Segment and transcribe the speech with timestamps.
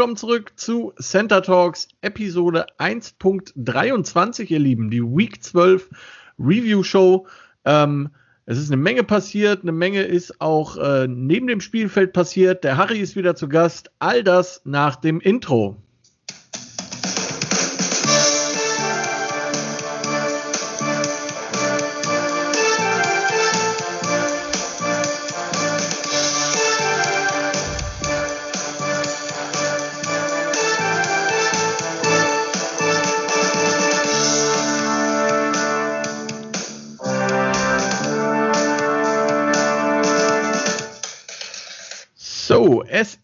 [0.00, 5.90] Willkommen zurück zu Center Talks Episode 1.23, ihr Lieben, die Week 12
[6.38, 7.26] Review Show.
[7.66, 8.08] Ähm,
[8.46, 12.64] es ist eine Menge passiert, eine Menge ist auch äh, neben dem Spielfeld passiert.
[12.64, 13.90] Der Harry ist wieder zu Gast.
[13.98, 15.76] All das nach dem Intro.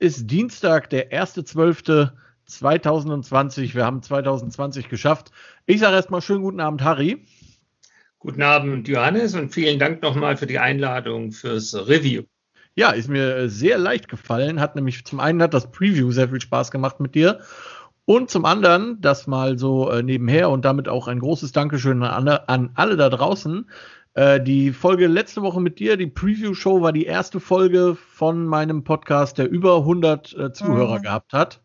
[0.07, 3.75] Ist Dienstag, der 1.12.2020.
[3.75, 5.33] Wir haben 2020 geschafft.
[5.67, 7.27] Ich sage erstmal schönen guten Abend, Harry.
[8.21, 12.23] Guten Abend, Johannes, und vielen Dank nochmal für die Einladung fürs Review.
[12.77, 14.61] Ja, ist mir sehr leicht gefallen.
[14.61, 17.41] Hat nämlich zum einen hat das Preview sehr viel Spaß gemacht mit dir.
[18.05, 22.29] Und zum anderen, das mal so äh, nebenher und damit auch ein großes Dankeschön an,
[22.29, 23.69] an alle da draußen,
[24.17, 28.83] äh, die Folge letzte Woche mit dir, die Preview-Show, war die erste Folge von meinem
[28.83, 31.03] Podcast, der über 100 äh, Zuhörer mhm.
[31.03, 31.61] gehabt hat.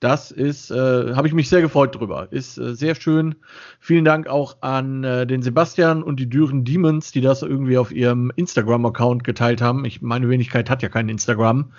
[0.00, 2.28] Das ist, äh, habe ich mich sehr gefreut drüber.
[2.30, 3.34] Ist äh, sehr schön.
[3.80, 7.92] Vielen Dank auch an äh, den Sebastian und die Düren Demons, die das irgendwie auf
[7.92, 9.84] ihrem Instagram-Account geteilt haben.
[9.84, 11.72] Ich, meine Wenigkeit hat ja kein Instagram.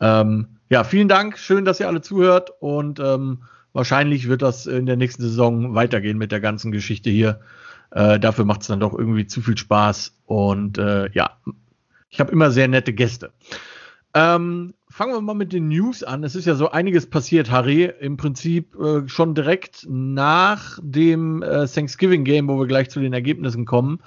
[0.00, 1.38] Ähm, ja, vielen Dank.
[1.38, 6.18] Schön, dass ihr alle zuhört und ähm, wahrscheinlich wird das in der nächsten Saison weitergehen
[6.18, 7.40] mit der ganzen Geschichte hier.
[7.92, 10.16] Äh, dafür macht es dann doch irgendwie zu viel Spaß.
[10.26, 11.38] Und äh, ja,
[12.08, 13.32] ich habe immer sehr nette Gäste.
[14.14, 16.24] Ähm, fangen wir mal mit den News an.
[16.24, 17.90] Es ist ja so einiges passiert, Harry.
[18.00, 23.12] Im Prinzip äh, schon direkt nach dem äh, Thanksgiving Game, wo wir gleich zu den
[23.12, 24.00] Ergebnissen kommen.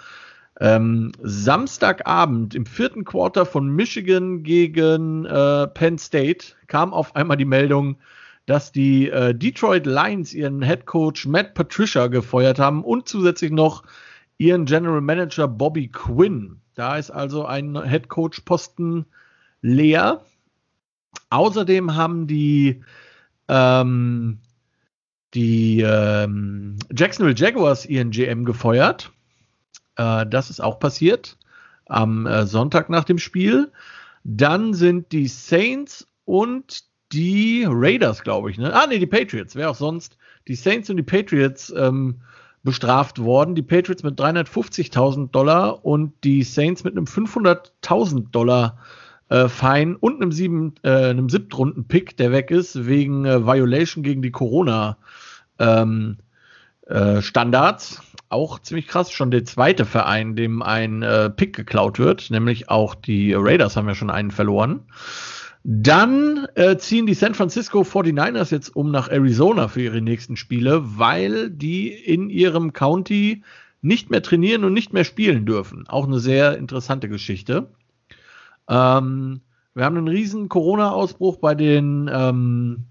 [0.60, 7.46] Ähm, Samstagabend im vierten Quarter von Michigan gegen äh, Penn State kam auf einmal die
[7.46, 7.98] Meldung,
[8.46, 13.84] dass die äh, Detroit Lions ihren Head Coach Matt Patricia gefeuert haben und zusätzlich noch
[14.38, 16.62] ihren General Manager Bobby Quinn.
[16.76, 19.06] Da ist also ein Head Coach Posten
[19.62, 20.24] leer.
[21.30, 22.84] Außerdem haben die
[23.48, 24.40] ähm,
[25.34, 29.12] die ähm, Jacksonville Jaguars ihren GM gefeuert.
[29.96, 31.38] Äh, das ist auch passiert
[31.88, 33.72] am äh, Sonntag nach dem Spiel.
[34.24, 38.58] Dann sind die Saints und die Raiders, glaube ich.
[38.58, 38.74] Ne?
[38.74, 39.56] Ah, nee, die Patriots.
[39.56, 40.18] Wer auch sonst.
[40.48, 42.22] Die Saints und die Patriots ähm,
[42.64, 43.56] bestraft worden.
[43.56, 48.80] Die Patriots mit 350.000 Dollar und die Saints mit einem 500.000 Dollar
[49.30, 54.22] äh, Fein und einem, sieben, äh, einem Siebtrunden-Pick, der weg ist, wegen äh, Violation gegen
[54.22, 54.98] die Corona
[55.60, 56.18] ähm,
[56.88, 58.02] äh, Standards.
[58.30, 62.96] Auch ziemlich krass, schon der zweite Verein, dem ein äh, Pick geklaut wird, nämlich auch
[62.96, 64.82] die Raiders haben ja schon einen verloren.
[65.68, 70.84] Dann äh, ziehen die San Francisco 49ers jetzt um nach Arizona für ihre nächsten Spiele,
[71.00, 73.42] weil die in ihrem County
[73.82, 75.88] nicht mehr trainieren und nicht mehr spielen dürfen.
[75.88, 77.72] Auch eine sehr interessante Geschichte.
[78.70, 79.42] Ähm,
[79.74, 82.84] wir haben einen riesen Corona-Ausbruch bei den ähm,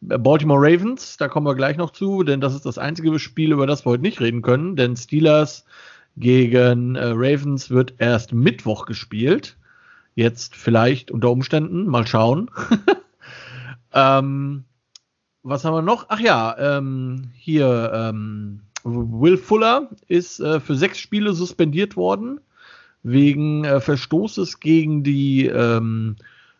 [0.00, 1.18] Baltimore Ravens.
[1.18, 3.90] Da kommen wir gleich noch zu, denn das ist das einzige Spiel, über das wir
[3.90, 4.74] heute nicht reden können.
[4.74, 5.64] Denn Steelers
[6.16, 9.56] gegen äh, Ravens wird erst Mittwoch gespielt.
[10.16, 12.50] Jetzt vielleicht unter Umständen, mal schauen.
[13.92, 14.64] ähm,
[15.42, 16.06] was haben wir noch?
[16.08, 22.40] Ach ja, ähm, hier, ähm, Will Fuller ist äh, für sechs Spiele suspendiert worden
[23.02, 26.16] wegen äh, Verstoßes gegen die ähm,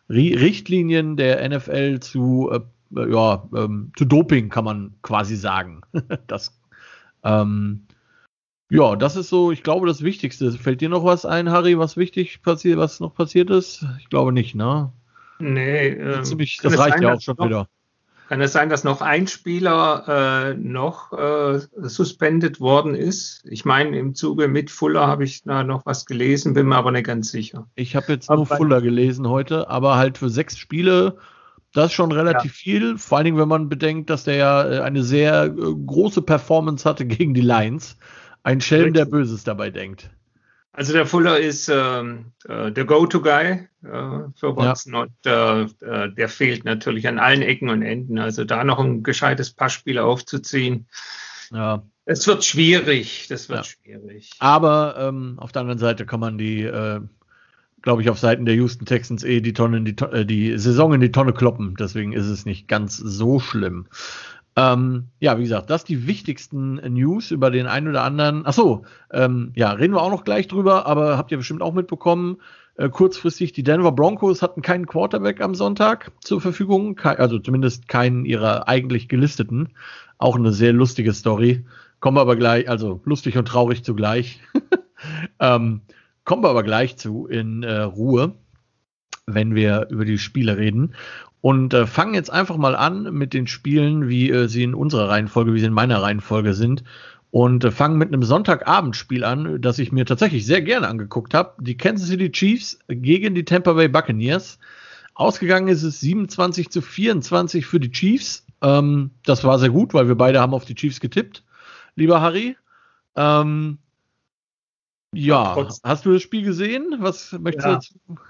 [0.07, 5.81] Richtlinien der NFL zu, äh, ja, ähm, zu Doping, kann man quasi sagen.
[6.27, 6.55] das
[7.23, 7.86] ähm,
[8.69, 10.51] ja, das ist so, ich glaube, das Wichtigste.
[10.51, 13.85] Fällt dir noch was ein, Harry, was wichtig passiert, was noch passiert ist?
[13.99, 14.91] Ich glaube nicht, ne?
[15.39, 17.67] Nee, ähm, Ziemlich, das reicht sein, ja auch schon noch, wieder.
[18.27, 23.45] Kann es sein, dass noch ein Spieler äh, noch äh, suspendet worden ist?
[23.49, 26.91] Ich meine, im Zuge mit Fuller habe ich da noch was gelesen, bin mir aber
[26.91, 27.67] nicht ganz sicher.
[27.75, 31.17] Ich habe jetzt aber nur Fuller gelesen heute, aber halt für sechs Spiele,
[31.73, 32.57] das ist schon relativ ja.
[32.57, 32.97] viel.
[32.97, 36.89] Vor allen Dingen, wenn man bedenkt, dass der ja äh, eine sehr äh, große Performance
[36.89, 37.97] hatte gegen die Lions.
[38.43, 40.09] Ein Schelm, der Böses dabei denkt.
[40.77, 45.01] Also der Fuller ist ähm, äh, der Go-To-Guy äh, für Watson ja.
[45.01, 48.19] und äh, äh, der fehlt natürlich an allen Ecken und Enden.
[48.19, 50.87] Also da noch ein gescheites Passspiel aufzuziehen.
[51.51, 51.83] Ja.
[52.05, 53.63] Es wird schwierig, das wird ja.
[53.63, 54.31] schwierig.
[54.37, 57.01] Aber ähm, auf der anderen Seite kann man die, äh,
[57.81, 61.01] glaube ich, auf Seiten der Houston Texans eh die Tonne, die, äh, die Saison in
[61.01, 61.75] die Tonne kloppen.
[61.79, 63.87] Deswegen ist es nicht ganz so schlimm.
[64.57, 68.41] Ähm, ja, wie gesagt, das die wichtigsten News über den einen oder anderen.
[68.43, 71.75] Ach so, ähm, ja, reden wir auch noch gleich drüber, aber habt ihr bestimmt auch
[71.75, 72.37] mitbekommen.
[72.77, 73.53] äh, kurzfristig.
[73.53, 79.07] Die Denver Broncos hatten keinen Quarterback am Sonntag zur Verfügung, also zumindest keinen ihrer eigentlich
[79.07, 79.69] gelisteten.
[80.17, 81.65] Auch eine sehr lustige Story.
[81.99, 84.41] Kommen wir aber gleich, also lustig und traurig zugleich.
[85.39, 85.81] ähm,
[86.23, 88.33] kommen wir aber gleich zu in äh, Ruhe,
[89.27, 90.95] wenn wir über die Spiele reden.
[91.41, 95.09] Und äh, fangen jetzt einfach mal an mit den Spielen, wie äh, sie in unserer
[95.09, 96.83] Reihenfolge, wie sie in meiner Reihenfolge sind.
[97.29, 101.61] Und äh, fangen mit einem Sonntagabendspiel an, das ich mir tatsächlich sehr gerne angeguckt habe.
[101.61, 104.59] Die Kansas City Chiefs gegen die Tampa Bay Buccaneers.
[105.13, 108.45] Ausgegangen ist es 27 zu 24 für die Chiefs.
[108.61, 111.43] Ähm, das war sehr gut, weil wir beide haben auf die Chiefs getippt,
[111.95, 112.55] lieber Harry.
[113.15, 113.79] Ähm,
[115.13, 116.97] ja, hast du das Spiel gesehen?
[116.99, 117.71] Was möchtest ja.
[117.73, 118.21] du dazu?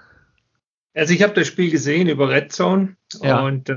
[0.94, 3.40] Also ich habe das Spiel gesehen über Red Zone ja.
[3.40, 3.76] und äh,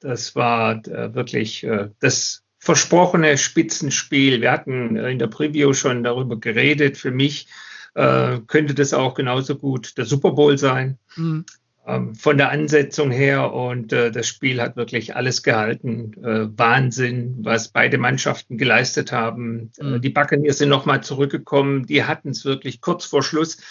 [0.00, 4.40] das war äh, wirklich äh, das versprochene Spitzenspiel.
[4.40, 6.96] Wir hatten in der Preview schon darüber geredet.
[6.96, 7.46] Für mich
[7.94, 10.98] äh, könnte das auch genauso gut der Super Bowl sein.
[11.14, 11.44] Mhm.
[11.86, 16.12] Ähm, von der Ansetzung her und äh, das Spiel hat wirklich alles gehalten.
[16.24, 19.70] Äh, Wahnsinn, was beide Mannschaften geleistet haben.
[19.80, 20.00] Mhm.
[20.00, 21.86] die Buccaneers sind nochmal zurückgekommen.
[21.86, 23.62] Die hatten es wirklich kurz vor Schluss äh,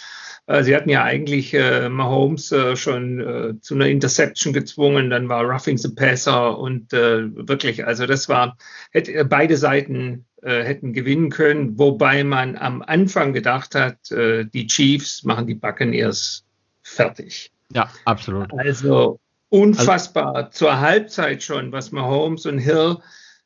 [0.62, 5.44] sie hatten ja eigentlich äh, Mahomes äh, schon äh, zu einer Interception gezwungen, dann war
[5.44, 8.56] Roughing the Passer und äh, wirklich, also das war,
[8.92, 14.44] hätte, äh, beide Seiten äh, hätten gewinnen können, wobei man am Anfang gedacht hat, äh,
[14.44, 16.44] die Chiefs machen die Buccaneers
[16.82, 17.50] fertig.
[17.72, 18.52] Ja, absolut.
[18.56, 22.98] Also unfassbar also, zur Halbzeit schon, was Mahomes und Hill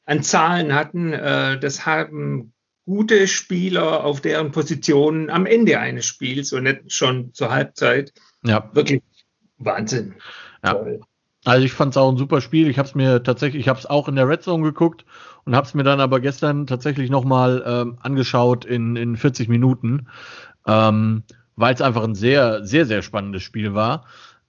[0.05, 1.15] an Zahlen hatten.
[1.15, 2.53] Äh, das haben
[2.91, 8.13] gute Spieler auf deren Positionen am Ende eines Spiels und nicht schon zur Halbzeit.
[8.43, 8.69] Ja.
[8.73, 9.01] Wirklich
[9.59, 10.17] Wahnsinn.
[10.65, 10.75] Ja.
[10.75, 11.01] Toll.
[11.45, 12.69] Also ich fand es auch ein super Spiel.
[12.69, 15.05] Ich habe es mir tatsächlich, ich habe es auch in der Red Zone geguckt
[15.45, 20.09] und habe es mir dann aber gestern tatsächlich nochmal ähm, angeschaut in, in 40 Minuten,
[20.67, 21.23] ähm,
[21.55, 24.05] weil es einfach ein sehr, sehr, sehr spannendes Spiel war.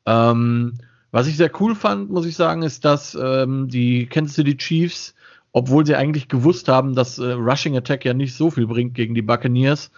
[0.07, 0.79] Ähm,
[1.11, 5.13] was ich sehr cool fand, muss ich sagen, ist, dass ähm, die Kansas City Chiefs
[5.51, 9.15] obwohl sie eigentlich gewusst haben, dass äh, Rushing Attack ja nicht so viel bringt gegen
[9.15, 9.91] die Buccaneers,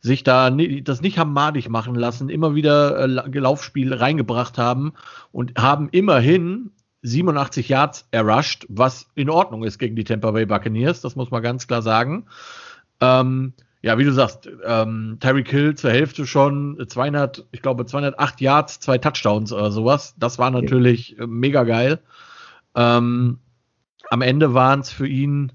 [0.00, 4.92] sich da das nicht haben madig machen lassen, immer wieder äh, Laufspiel reingebracht haben
[5.32, 6.70] und haben immerhin
[7.02, 11.42] 87 Yards errusht, was in Ordnung ist gegen die Tampa Bay Buccaneers, das muss man
[11.42, 12.26] ganz klar sagen.
[13.00, 18.40] Ähm, ja, wie du sagst, ähm, Tyreek Hill zur Hälfte schon 200, ich glaube 208
[18.42, 20.14] Yards, zwei Touchdowns oder sowas.
[20.18, 22.00] Das war natürlich äh, mega geil.
[22.74, 23.38] Ähm,
[24.10, 25.52] am Ende waren es für ihn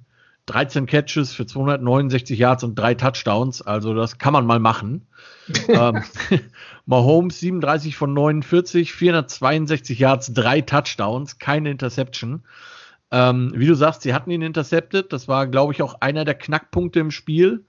[0.47, 3.61] 13 Catches für 269 Yards und drei Touchdowns.
[3.61, 5.07] Also das kann man mal machen.
[5.67, 6.03] ähm,
[6.85, 12.43] Mahomes 37 von 49, 462 Yards, drei Touchdowns, keine Interception.
[13.11, 15.11] Ähm, wie du sagst, sie hatten ihn intercepted.
[15.11, 17.65] Das war, glaube ich, auch einer der Knackpunkte im Spiel,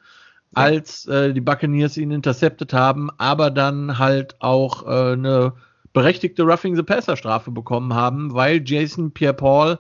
[0.56, 0.62] ja.
[0.62, 5.54] als äh, die Buccaneers ihn intercepted haben, aber dann halt auch äh, eine
[5.92, 9.78] berechtigte Roughing the Passer Strafe bekommen haben, weil Jason Pierre-Paul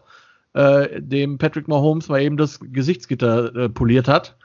[0.56, 4.36] äh, dem Patrick Mahomes mal eben das Gesichtsgitter äh, poliert hat.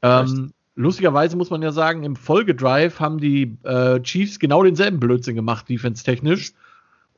[0.00, 5.34] Ähm, lustigerweise muss man ja sagen, im Folgedrive haben die äh, Chiefs genau denselben Blödsinn
[5.34, 6.52] gemacht, defense-technisch.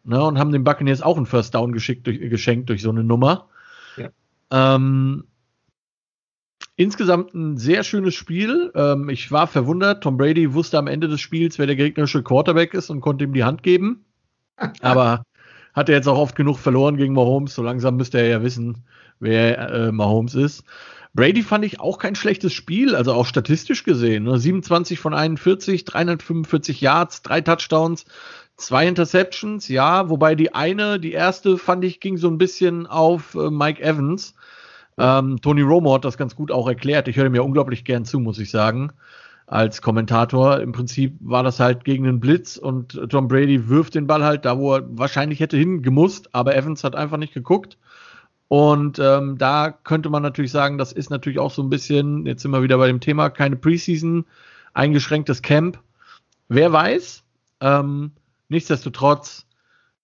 [0.05, 3.05] Ne, und haben den Buccaneers auch einen First Down geschickt, durch, geschenkt durch so eine
[3.05, 3.46] Nummer.
[3.96, 4.08] Ja.
[4.50, 5.25] Ähm,
[6.75, 8.73] insgesamt ein sehr schönes Spiel.
[8.75, 10.02] Ähm, ich war verwundert.
[10.02, 13.32] Tom Brady wusste am Ende des Spiels, wer der gegnerische Quarterback ist und konnte ihm
[13.32, 14.05] die Hand geben.
[14.81, 15.23] Aber
[15.73, 17.55] hat er jetzt auch oft genug verloren gegen Mahomes.
[17.55, 18.85] So langsam müsste er ja wissen,
[19.21, 20.65] wer äh, Mahomes ist.
[21.15, 24.25] Brady fand ich auch kein schlechtes Spiel, also auch statistisch gesehen.
[24.25, 24.39] Ne?
[24.39, 28.06] 27 von 41, 345 Yards, drei Touchdowns,
[28.56, 33.35] zwei Interceptions, ja, wobei die eine, die erste, fand ich, ging so ein bisschen auf
[33.35, 34.35] äh, Mike Evans.
[34.96, 37.08] Ähm, Tony Romo hat das ganz gut auch erklärt.
[37.08, 38.93] Ich höre mir unglaublich gern zu, muss ich sagen
[39.53, 40.61] als Kommentator.
[40.61, 44.47] Im Prinzip war das halt gegen einen Blitz und Tom Brady wirft den Ball halt
[44.47, 47.77] da, wo er wahrscheinlich hätte hingemusst, aber Evans hat einfach nicht geguckt.
[48.49, 52.41] Und ähm, da könnte man natürlich sagen, das ist natürlich auch so ein bisschen, jetzt
[52.41, 54.25] sind wir wieder bei dem Thema, keine Preseason,
[54.73, 55.79] eingeschränktes Camp.
[56.49, 57.23] Wer weiß?
[57.61, 58.13] Ähm,
[58.49, 59.47] nichtsdestotrotz,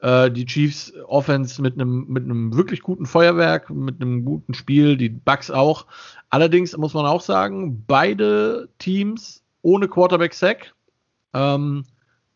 [0.00, 4.97] äh, die Chiefs Offense mit einem mit einem wirklich guten Feuerwerk, mit einem guten Spiel,
[4.97, 5.87] die Bucks auch.
[6.31, 10.75] Allerdings muss man auch sagen, beide Teams ohne Quarterback-Sack,
[11.35, 11.85] ähm,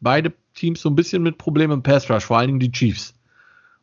[0.00, 3.14] beide Teams so ein bisschen mit Problemen im Pass Rush, vor allen Dingen die Chiefs.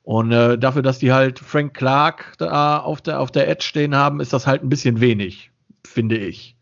[0.04, 3.96] Und äh, dafür, dass die halt Frank Clark da auf der, auf der Edge stehen
[3.96, 5.52] haben, ist das halt ein bisschen wenig,
[5.86, 6.56] finde ich.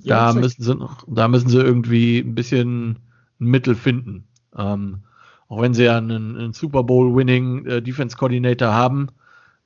[0.00, 2.98] Da, ja, müssen sie, da müssen sie irgendwie ein bisschen
[3.40, 4.24] ein Mittel finden.
[4.56, 5.02] Ähm,
[5.50, 9.08] auch wenn sie ja einen, einen Super Bowl-Winning äh, Defense Coordinator haben,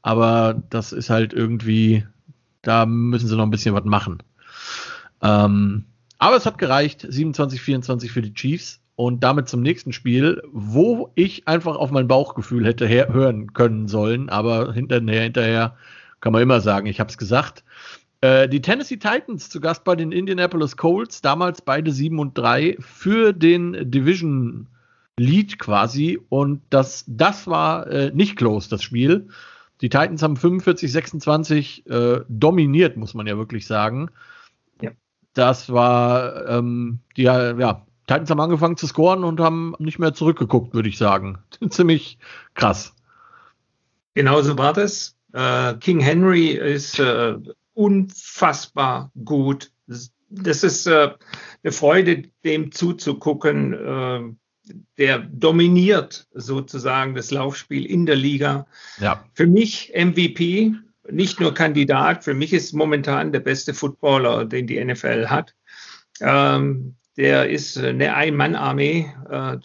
[0.02, 2.04] aber das ist halt irgendwie
[2.66, 4.22] da müssen sie noch ein bisschen was machen.
[5.22, 5.84] Ähm,
[6.18, 7.06] aber es hat gereicht.
[7.08, 8.80] 27, 24 für die Chiefs.
[8.96, 14.28] und damit zum nächsten Spiel, wo ich einfach auf mein Bauchgefühl hätte hören können sollen,
[14.28, 15.76] aber hinterher, hinterher
[16.20, 17.64] kann man immer sagen, ich habe es gesagt.
[18.20, 22.76] Äh, die Tennessee Titans zu Gast bei den Indianapolis Colts, damals beide 7 und 3
[22.78, 24.68] für den Division
[25.18, 29.28] Lead quasi und das, das war äh, nicht close, das Spiel.
[29.80, 34.10] Die Titans haben 45, 26 äh, dominiert, muss man ja wirklich sagen.
[34.80, 34.90] Ja.
[35.34, 40.74] Das war, ähm, die, ja, Titans haben angefangen zu scoren und haben nicht mehr zurückgeguckt,
[40.74, 41.38] würde ich sagen.
[41.70, 42.18] Ziemlich
[42.54, 42.94] krass.
[44.14, 45.16] Genauso war das.
[45.32, 47.36] Äh, King Henry ist äh,
[47.72, 49.72] unfassbar gut.
[49.86, 51.14] Das ist äh,
[51.62, 54.38] eine Freude, dem zuzugucken.
[54.68, 58.66] Äh, der dominiert sozusagen das Laufspiel in der Liga.
[58.98, 59.24] Ja.
[59.34, 60.72] Für mich MVP,
[61.10, 65.54] nicht nur Kandidat, für mich ist momentan der beste Footballer, den die NFL hat.
[66.20, 69.12] Ähm, der ist eine Ein-Mann-Armee.
[69.30, 69.56] Äh,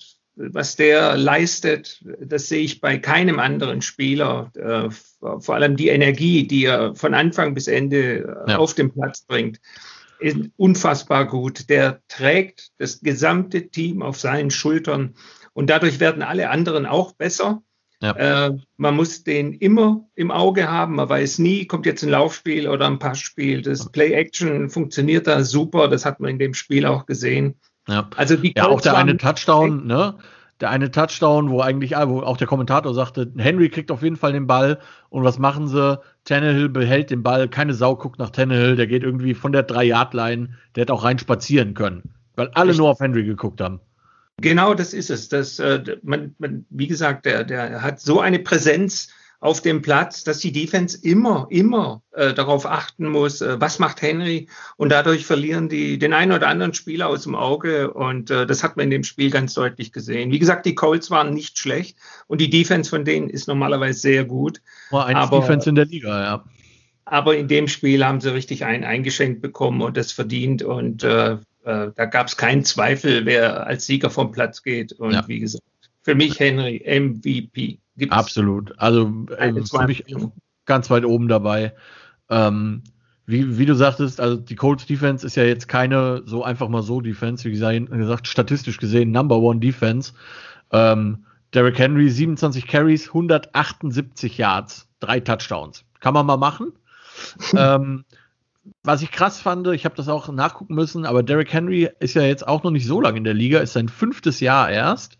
[0.41, 4.51] was der leistet, das sehe ich bei keinem anderen Spieler.
[4.55, 4.89] Äh,
[5.19, 8.57] vor allem die Energie, die er von Anfang bis Ende ja.
[8.57, 9.59] auf den Platz bringt
[10.19, 11.69] ist unfassbar gut.
[11.69, 15.15] Der trägt das gesamte Team auf seinen Schultern
[15.53, 17.61] und dadurch werden alle anderen auch besser.
[18.01, 18.47] Ja.
[18.47, 20.95] Äh, man muss den immer im Auge haben.
[20.95, 23.61] Man weiß nie, kommt jetzt ein Laufspiel oder ein Passspiel.
[23.61, 25.89] Das Play-Action funktioniert da super.
[25.89, 27.59] Das hat man in dem Spiel auch gesehen.
[27.87, 30.15] Ja, also die ja auch der eine Touchdown, ne?
[30.59, 34.17] Der eine Touchdown, wo eigentlich, ah, wo auch der Kommentator sagte, Henry kriegt auf jeden
[34.17, 35.99] Fall den Ball und was machen sie?
[36.25, 40.49] Tannehill behält den Ball, keine Sau guckt nach Tannehill, der geht irgendwie von der 3-Yard-Line,
[40.75, 42.03] der hätte auch rein spazieren können,
[42.35, 42.79] weil alle Echt?
[42.79, 43.79] nur auf Henry geguckt haben.
[44.41, 45.29] Genau, das ist es.
[45.29, 49.09] Das, äh, man, man, wie gesagt, der, der hat so eine Präsenz,
[49.41, 54.01] auf dem Platz, dass die Defense immer, immer äh, darauf achten muss, äh, was macht
[54.01, 58.45] Henry und dadurch verlieren die den einen oder anderen Spieler aus dem Auge und äh,
[58.45, 60.31] das hat man in dem Spiel ganz deutlich gesehen.
[60.31, 64.25] Wie gesagt, die Colts waren nicht schlecht und die Defense von denen ist normalerweise sehr
[64.25, 64.61] gut.
[64.89, 66.43] War eins aber, Defense in der Liga, ja.
[67.05, 71.37] Aber in dem Spiel haben sie richtig ein eingeschenkt bekommen und das verdient und äh,
[71.63, 75.27] äh, da gab es keinen Zweifel, wer als Sieger vom Platz geht und ja.
[75.27, 75.63] wie gesagt,
[76.03, 77.79] für mich Henry MVP.
[77.99, 78.73] Gibt's Absolut.
[78.79, 80.05] Also äh, für mich
[80.65, 81.73] ganz weit oben dabei.
[82.29, 82.83] Ähm,
[83.25, 86.81] wie, wie, du sagtest, also die Colts Defense ist ja jetzt keine so einfach mal
[86.81, 90.13] so Defense, wie gesagt, statistisch gesehen Number One Defense.
[90.71, 95.83] Ähm, Derrick Henry 27 Carries, 178 Yards, drei Touchdowns.
[95.99, 96.73] Kann man mal machen.
[97.55, 98.03] ähm,
[98.83, 102.23] was ich krass fand, ich habe das auch nachgucken müssen, aber Derrick Henry ist ja
[102.23, 105.18] jetzt auch noch nicht so lange in der Liga, ist sein fünftes Jahr erst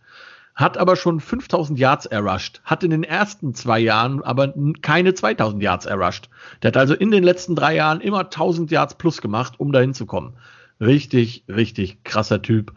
[0.60, 5.64] hat aber schon 5000 Yards errusht, hat in den ersten zwei Jahren aber keine 2000
[5.64, 6.30] Yards errusht.
[6.62, 9.94] Der hat also in den letzten drei Jahren immer 1000 Yards plus gemacht, um dahin
[9.94, 10.34] zu kommen.
[10.82, 12.74] Richtig, richtig krasser Typ.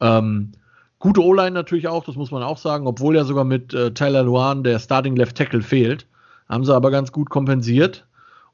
[0.00, 0.52] Ähm,
[0.98, 4.22] gute O-Line natürlich auch, das muss man auch sagen, obwohl ja sogar mit äh, Tyler
[4.22, 6.06] Luan der Starting Left Tackle fehlt,
[6.48, 8.06] haben sie aber ganz gut kompensiert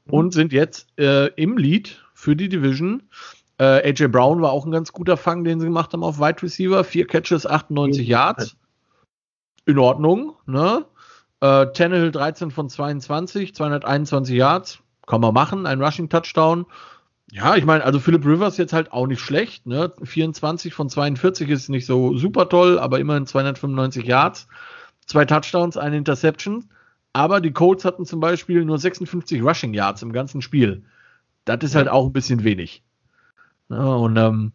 [0.07, 3.03] und sind jetzt äh, im Lead für die Division.
[3.59, 6.43] Äh, AJ Brown war auch ein ganz guter Fang, den sie gemacht haben auf Wide
[6.43, 6.83] Receiver.
[6.83, 8.57] Vier Catches, 98 Yards
[9.65, 10.33] in Ordnung.
[10.45, 10.85] Ne?
[11.41, 16.65] Äh, Tannehill 13 von 22, 221 Yards, kann man machen, ein Rushing Touchdown.
[17.31, 19.65] Ja, ich meine, also Philip Rivers jetzt halt auch nicht schlecht.
[19.65, 19.91] Ne?
[20.03, 24.47] 24 von 42 ist nicht so super toll, aber immerhin 295 Yards,
[25.05, 26.69] zwei Touchdowns, eine Interception.
[27.11, 30.83] Aber die Colts hatten zum Beispiel nur 56 Rushing Yards im ganzen Spiel.
[31.45, 32.83] Das ist halt auch ein bisschen wenig.
[33.69, 34.51] Ja, und ähm,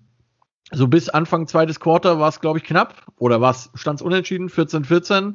[0.73, 2.95] so bis Anfang zweites Quarter war es, glaube ich, knapp.
[3.17, 5.35] Oder war es, stand es unentschieden, 14-14.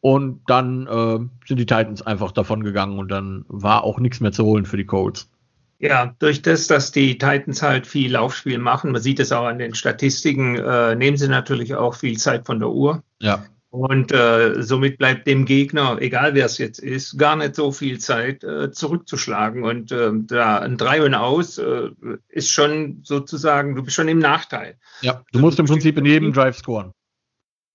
[0.00, 4.32] Und dann äh, sind die Titans einfach davon gegangen und dann war auch nichts mehr
[4.32, 5.30] zu holen für die Colts.
[5.78, 9.58] Ja, durch das, dass die Titans halt viel Laufspiel machen, man sieht es auch an
[9.58, 13.02] den Statistiken, äh, nehmen sie natürlich auch viel Zeit von der Uhr.
[13.20, 13.44] Ja.
[13.74, 17.98] Und äh, somit bleibt dem Gegner, egal wer es jetzt ist, gar nicht so viel
[17.98, 19.64] Zeit äh, zurückzuschlagen.
[19.64, 21.90] Und äh, da ein Drei und Aus äh,
[22.28, 24.76] ist schon sozusagen, du bist schon im Nachteil.
[25.00, 26.92] Ja, du musst im Prinzip in jedem Drive scoren.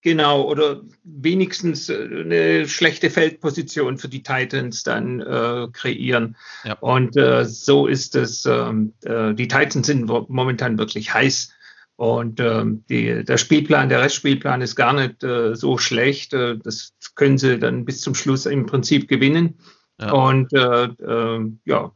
[0.02, 6.38] Genau, oder wenigstens äh, eine schlechte Feldposition für die Titans dann äh, kreieren.
[6.64, 6.76] Ja.
[6.76, 8.46] Und äh, so ist es.
[8.46, 11.52] Ähm, äh, die Titans sind momentan wirklich heiß
[12.00, 16.34] und ähm, die, der Spielplan, der Restspielplan ist gar nicht äh, so schlecht.
[16.34, 19.60] Äh, das können sie dann bis zum Schluss im Prinzip gewinnen.
[20.00, 20.14] Ja.
[20.14, 21.92] Und äh, äh, ja,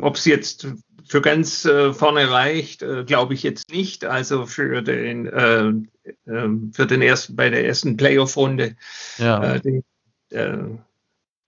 [0.00, 0.68] ob es jetzt
[1.04, 4.04] für ganz äh, vorne reicht, äh, glaube ich jetzt nicht.
[4.04, 5.72] Also für den äh,
[6.72, 8.76] für den ersten bei der ersten Playoff-Runde
[9.18, 9.54] ja.
[9.54, 9.82] äh, die,
[10.32, 10.56] äh,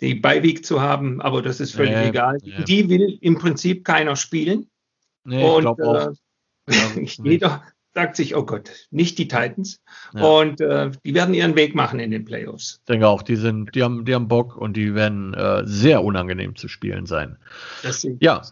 [0.01, 2.39] die Beiweg zu haben, aber das ist völlig ja, egal.
[2.43, 2.65] Ja.
[2.65, 4.69] Die will im Prinzip keiner spielen.
[5.25, 5.79] Nee, Und,
[7.25, 7.63] jeder,
[7.95, 9.81] sagt sich, oh Gott, nicht die Titans.
[10.15, 10.23] Ja.
[10.23, 12.79] Und äh, die werden ihren Weg machen in den Playoffs.
[12.81, 16.03] Ich denke auch, die sind, die haben, die haben Bock und die werden äh, sehr
[16.03, 17.37] unangenehm zu spielen sein.
[18.21, 18.43] ja.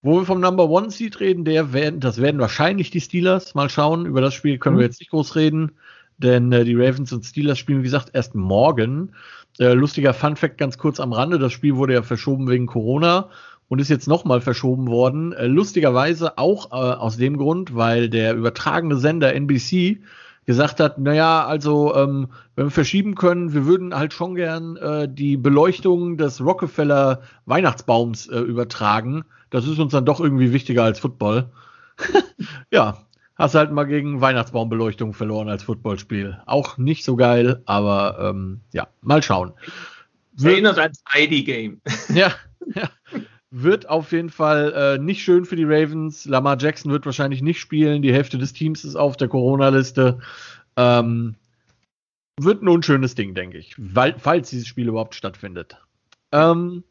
[0.00, 3.56] Wo wir vom Number One Seed reden, der werden, das werden wahrscheinlich die Steelers.
[3.56, 4.06] Mal schauen.
[4.06, 4.80] Über das Spiel können mhm.
[4.80, 5.72] wir jetzt nicht groß reden,
[6.18, 9.12] denn äh, die Ravens und Steelers spielen, wie gesagt, erst morgen.
[9.58, 13.28] Äh, lustiger Fun Fact ganz kurz am Rande: Das Spiel wurde ja verschoben wegen Corona
[13.68, 15.32] und ist jetzt nochmal verschoben worden.
[15.32, 20.00] Äh, lustigerweise auch äh, aus dem Grund, weil der übertragene Sender NBC
[20.46, 25.06] gesagt hat, naja, also ähm, wenn wir verschieben können, wir würden halt schon gern äh,
[25.06, 29.24] die Beleuchtung des Rockefeller Weihnachtsbaums äh, übertragen.
[29.50, 31.50] Das ist uns dann doch irgendwie wichtiger als Football.
[32.70, 32.96] ja,
[33.36, 36.38] hast halt mal gegen Weihnachtsbaumbeleuchtung verloren als Footballspiel.
[36.46, 39.52] Auch nicht so geil, aber ähm, ja, mal schauen.
[40.42, 41.82] Erinnert ans ID-Game.
[42.08, 42.32] ja,
[42.74, 42.88] ja.
[43.50, 46.26] Wird auf jeden Fall äh, nicht schön für die Ravens.
[46.26, 48.02] Lamar Jackson wird wahrscheinlich nicht spielen.
[48.02, 50.18] Die Hälfte des Teams ist auf der Corona-Liste.
[50.76, 51.34] Ähm,
[52.38, 55.78] wird ein unschönes Ding, denke ich, weil, falls dieses Spiel überhaupt stattfindet.
[56.30, 56.84] Ähm,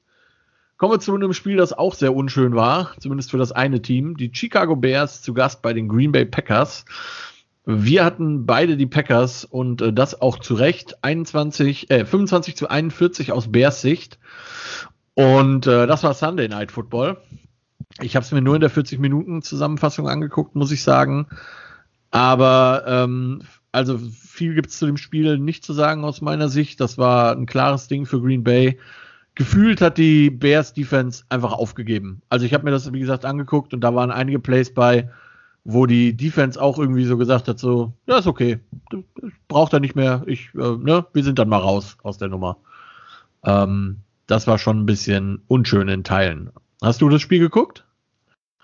[0.78, 4.18] kommen wir zu einem Spiel, das auch sehr unschön war, zumindest für das eine Team.
[4.18, 6.86] Die Chicago Bears zu Gast bei den Green Bay Packers.
[7.66, 11.04] Wir hatten beide die Packers und äh, das auch zu Recht.
[11.04, 14.20] 21, äh, 25 zu 41 aus Bears Sicht.
[15.18, 17.18] Und äh, das war Sunday Night Football.
[18.02, 21.26] Ich habe es mir nur in der 40 Minuten Zusammenfassung angeguckt, muss ich sagen.
[22.12, 26.80] Aber ähm, also viel gibt es zu dem Spiel nicht zu sagen aus meiner Sicht.
[26.80, 28.78] Das war ein klares Ding für Green Bay.
[29.34, 32.22] Gefühlt hat die Bears Defense einfach aufgegeben.
[32.30, 35.10] Also ich habe mir das wie gesagt angeguckt und da waren einige Plays bei,
[35.64, 38.60] wo die Defense auch irgendwie so gesagt hat, so ja ist okay,
[39.48, 40.22] braucht er nicht mehr.
[40.28, 42.58] Ich, äh, ne, wir sind dann mal raus aus der Nummer.
[43.44, 46.52] Ähm, das war schon ein bisschen unschön in Teilen.
[46.82, 47.86] Hast du das Spiel geguckt?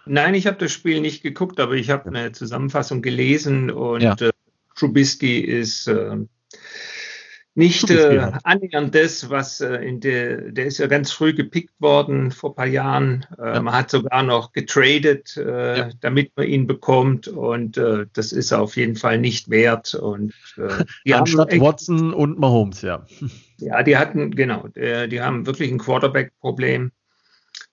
[0.06, 4.16] Nein, ich habe das Spiel nicht geguckt, aber ich habe eine Zusammenfassung gelesen und ja.
[4.20, 4.32] äh,
[4.76, 6.18] Trubisky ist äh,
[7.56, 12.32] nicht äh, annähernd das, was äh, in der, der ist ja ganz früh gepickt worden
[12.32, 13.26] vor ein paar Jahren.
[13.38, 13.62] Äh, ja.
[13.62, 15.90] Man hat sogar noch getradet, äh, ja.
[16.02, 19.94] damit man ihn bekommt und äh, das ist auf jeden Fall nicht wert.
[19.94, 23.06] Und äh, Anstatt Watson und Mahomes, ja.
[23.60, 26.92] Ja, die hatten, genau, die haben wirklich ein Quarterback-Problem.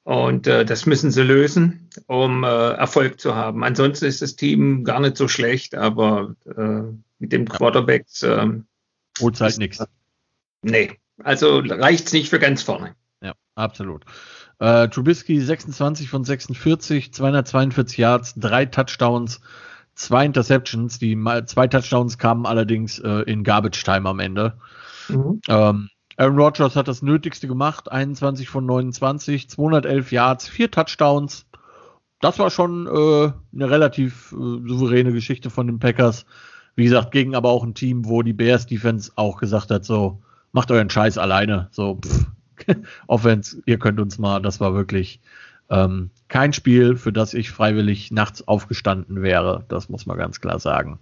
[0.05, 3.65] Und äh, das müssen sie lösen, um äh, Erfolg zu haben.
[3.65, 6.83] Ansonsten ist das Team gar nicht so schlecht, aber äh,
[7.19, 8.23] mit dem Quarterbacks.
[8.23, 8.61] Äh,
[9.19, 9.83] Holt halt nichts.
[10.63, 12.95] Nee, also reicht es nicht für ganz vorne.
[13.23, 14.05] Ja, absolut.
[14.59, 19.41] Äh, Trubisky 26 von 46, 242 Yards, drei Touchdowns,
[19.95, 20.99] zwei Interceptions.
[20.99, 24.59] Die zwei Touchdowns kamen allerdings äh, in Garbage Time am Ende.
[25.09, 25.41] Mhm.
[25.49, 31.47] Ähm, Aaron Rodgers hat das Nötigste gemacht, 21 von 29, 211 Yards, vier Touchdowns.
[32.21, 36.27] Das war schon äh, eine relativ äh, souveräne Geschichte von den Packers.
[36.81, 40.23] Wie gesagt, gegen aber auch ein Team, wo die Bears Defense auch gesagt hat, so,
[40.53, 41.69] macht euren Scheiß alleine.
[41.73, 42.25] So, pff,
[43.07, 45.21] Offense, ihr könnt uns mal, das war wirklich
[45.69, 49.63] ähm, kein Spiel, für das ich freiwillig nachts aufgestanden wäre.
[49.69, 50.99] Das muss man ganz klar sagen.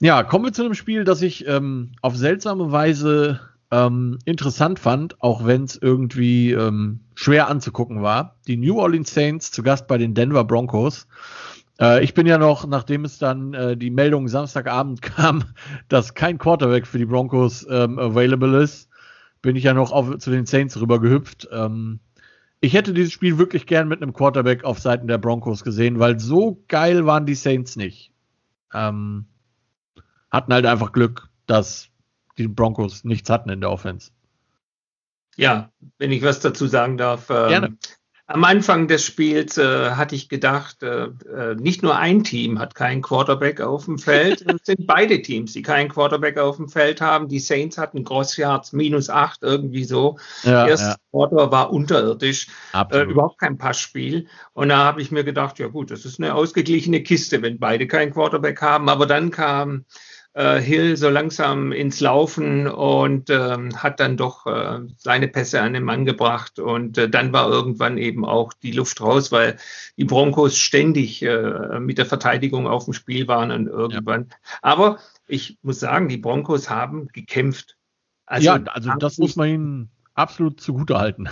[0.00, 5.22] Ja, kommen wir zu einem Spiel, das ich ähm, auf seltsame Weise ähm, interessant fand,
[5.22, 8.36] auch wenn es irgendwie ähm, schwer anzugucken war.
[8.46, 11.06] Die New Orleans Saints zu Gast bei den Denver Broncos.
[11.80, 15.44] Äh, ich bin ja noch, nachdem es dann äh, die Meldung Samstagabend kam,
[15.88, 18.88] dass kein Quarterback für die Broncos ähm, available ist,
[19.42, 21.48] bin ich ja noch auf, zu den Saints rüber gehüpft.
[21.52, 22.00] Ähm,
[22.60, 26.18] ich hätte dieses Spiel wirklich gern mit einem Quarterback auf Seiten der Broncos gesehen, weil
[26.18, 28.12] so geil waren die Saints nicht.
[28.72, 29.26] Ähm,
[30.30, 31.88] hatten halt einfach Glück, dass
[32.38, 34.10] die Broncos nichts hatten in der Offense.
[35.36, 37.28] Ja, wenn ich was dazu sagen darf.
[37.30, 37.76] Ähm, Gerne.
[38.28, 42.74] Am Anfang des Spiels äh, hatte ich gedacht, äh, äh, nicht nur ein Team hat
[42.74, 47.00] keinen Quarterback auf dem Feld, es sind beide Teams, die keinen Quarterback auf dem Feld
[47.00, 47.28] haben.
[47.28, 50.18] Die Saints hatten Grossjahrs minus acht, irgendwie so.
[50.42, 50.96] Ja, Erstes ja.
[51.12, 54.26] Quarter war unterirdisch, äh, überhaupt kein Passspiel.
[54.54, 57.86] Und da habe ich mir gedacht, ja gut, das ist eine ausgeglichene Kiste, wenn beide
[57.86, 58.88] keinen Quarterback haben.
[58.88, 59.84] Aber dann kam
[60.36, 65.72] äh, Hill so langsam ins Laufen und ähm, hat dann doch äh, seine Pässe an
[65.72, 66.58] den Mann gebracht.
[66.58, 69.56] Und äh, dann war irgendwann eben auch die Luft raus, weil
[69.96, 74.26] die Broncos ständig äh, mit der Verteidigung auf dem Spiel waren und irgendwann.
[74.28, 74.36] Ja.
[74.60, 77.76] Aber ich muss sagen, die Broncos haben gekämpft.
[78.26, 81.30] Also, ja, also das muss man ihnen absolut zugute halten.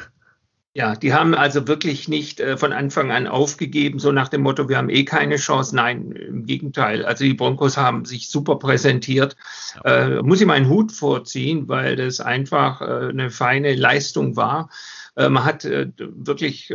[0.76, 4.68] Ja, die haben also wirklich nicht äh, von Anfang an aufgegeben, so nach dem Motto,
[4.68, 5.76] wir haben eh keine Chance.
[5.76, 7.04] Nein, im Gegenteil.
[7.04, 9.36] Also die Broncos haben sich super präsentiert.
[9.84, 10.16] Ja.
[10.16, 14.68] Äh, muss ich meinen Hut vorziehen, weil das einfach äh, eine feine Leistung war.
[15.14, 16.74] Äh, man hat äh, wirklich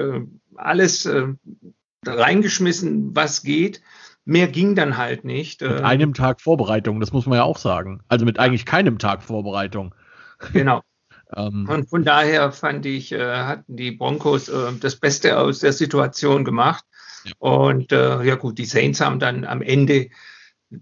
[0.55, 1.07] alles
[2.05, 3.81] reingeschmissen, was geht.
[4.23, 5.59] mehr ging dann halt nicht.
[5.61, 8.01] Mit einem Tag Vorbereitung, das muss man ja auch sagen.
[8.07, 9.93] Also mit eigentlich keinem Tag Vorbereitung.
[10.53, 10.83] Genau.
[11.35, 15.73] Ähm, und von daher fand ich, äh, hatten die Broncos äh, das Beste aus der
[15.73, 16.83] Situation gemacht.
[17.25, 17.33] Ja.
[17.39, 20.09] Und äh, ja gut, die Saints haben dann am Ende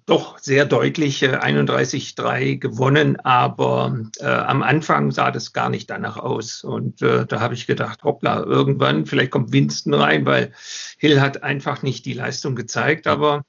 [0.06, 6.18] doch sehr deutlich äh, 31-3 gewonnen, aber äh, am Anfang sah das gar nicht danach
[6.18, 6.64] aus.
[6.64, 10.54] Und äh, da habe ich gedacht, hoppla, irgendwann, vielleicht kommt Winston rein, weil
[10.98, 13.44] Hill hat einfach nicht die Leistung gezeigt, aber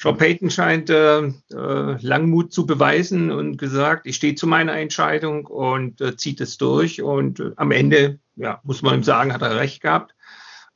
[0.00, 5.46] Sean Payton scheint äh, äh, Langmut zu beweisen und gesagt, ich stehe zu meiner Entscheidung
[5.46, 7.02] und äh, zieht es durch.
[7.02, 10.14] Und äh, am Ende, ja, muss man ihm sagen, hat er recht gehabt.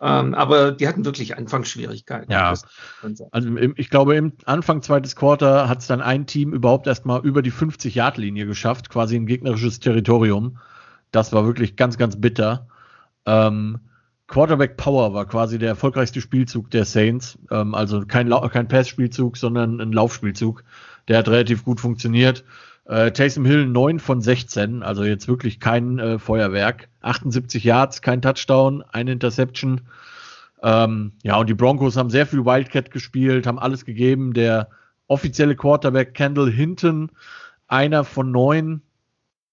[0.01, 2.33] Ähm, aber die hatten wirklich Anfangsschwierigkeiten.
[2.33, 2.53] Ja,
[3.31, 7.43] also ich glaube, im Anfang zweites Quarter hat es dann ein Team überhaupt erstmal über
[7.43, 10.59] die 50-Yard-Linie geschafft, quasi ein gegnerisches Territorium.
[11.13, 12.67] Das war wirklich ganz, ganz bitter.
[13.25, 13.79] Ähm,
[14.33, 17.39] Quarterback Power war quasi der erfolgreichste Spielzug der Saints.
[17.51, 20.65] Ähm, also kein, kein Pass-Spielzug, sondern ein Laufspielzug.
[21.07, 22.43] Der hat relativ gut funktioniert.
[22.87, 26.89] Äh, Taysom Hill 9 von 16, also jetzt wirklich kein äh, Feuerwerk.
[27.03, 29.83] 78 Yards, kein Touchdown, eine Interception.
[30.63, 34.33] Ähm, ja, und die Broncos haben sehr viel Wildcat gespielt, haben alles gegeben.
[34.33, 34.71] Der
[35.09, 37.11] offizielle Quarterback Kendall Hinton,
[37.69, 38.81] einer von neun,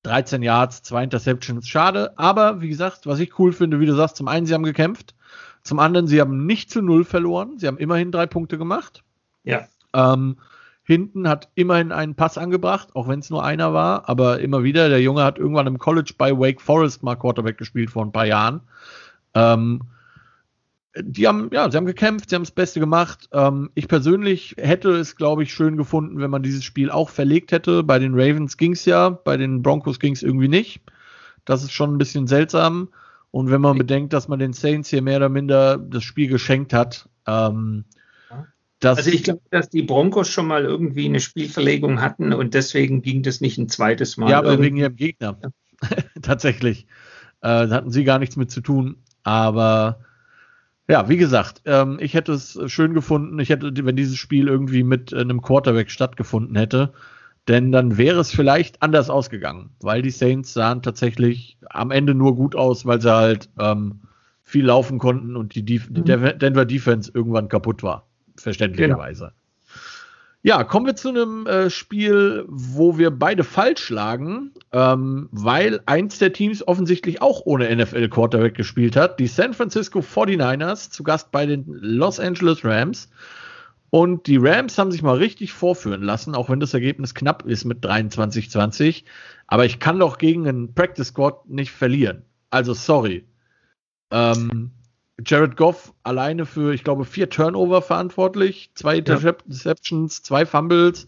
[0.03, 1.67] 13 Yards, zwei Interceptions.
[1.67, 4.63] Schade, aber wie gesagt, was ich cool finde, wie du sagst, zum einen, sie haben
[4.63, 5.15] gekämpft,
[5.63, 9.03] zum anderen, sie haben nicht zu null verloren, sie haben immerhin drei Punkte gemacht.
[9.43, 9.67] Ja.
[9.93, 10.38] Ähm,
[10.83, 14.89] hinten hat immerhin einen Pass angebracht, auch wenn es nur einer war, aber immer wieder.
[14.89, 18.25] Der Junge hat irgendwann im College bei Wake Forest mal Quarterback gespielt vor ein paar
[18.25, 18.62] Jahren.
[19.35, 19.81] Ähm,
[20.95, 23.30] die haben, ja, sie haben gekämpft, sie haben das Beste gemacht.
[23.32, 27.52] Ähm, ich persönlich hätte es, glaube ich, schön gefunden, wenn man dieses Spiel auch verlegt
[27.52, 27.84] hätte.
[27.84, 30.82] Bei den Ravens ging es ja, bei den Broncos ging es irgendwie nicht.
[31.45, 32.89] Das ist schon ein bisschen seltsam.
[33.32, 36.73] Und wenn man bedenkt, dass man den Saints hier mehr oder minder das Spiel geschenkt
[36.73, 37.86] hat, ähm,
[38.82, 43.23] also ich glaube, dass die Broncos schon mal irgendwie eine Spielverlegung hatten und deswegen ging
[43.23, 44.30] das nicht ein zweites Mal.
[44.30, 44.67] Ja, aber irgendwie.
[44.67, 45.38] wegen ihrem Gegner.
[45.43, 45.89] Ja.
[46.21, 46.86] Tatsächlich.
[47.41, 49.04] Äh, da hatten sie gar nichts mit zu tun.
[49.23, 49.99] Aber
[50.89, 54.84] ja, wie gesagt, ähm, ich hätte es schön gefunden, ich hätte, wenn dieses Spiel irgendwie
[54.84, 56.93] mit einem Quarterback stattgefunden hätte,
[57.47, 62.36] denn dann wäre es vielleicht anders ausgegangen, weil die Saints sahen tatsächlich am Ende nur
[62.36, 64.02] gut aus, weil sie halt ähm,
[64.43, 66.06] viel laufen konnten und die, Def mhm.
[66.06, 69.34] Denver Defense irgendwann kaputt war verständlicherweise.
[70.41, 76.17] Ja, kommen wir zu einem äh, Spiel, wo wir beide falsch lagen, ähm, weil eins
[76.17, 79.19] der Teams offensichtlich auch ohne NFL-Quarterback gespielt hat.
[79.19, 83.10] Die San Francisco 49ers zu Gast bei den Los Angeles Rams.
[83.89, 87.65] Und die Rams haben sich mal richtig vorführen lassen, auch wenn das Ergebnis knapp ist
[87.65, 89.04] mit 23-20.
[89.47, 92.21] Aber ich kann doch gegen einen Practice Squad nicht verlieren.
[92.49, 93.25] Also sorry.
[94.12, 94.71] Ähm,
[95.25, 100.23] Jared Goff alleine für, ich glaube, vier Turnover verantwortlich, zwei Interceptions, ja.
[100.23, 101.08] zwei Fumbles.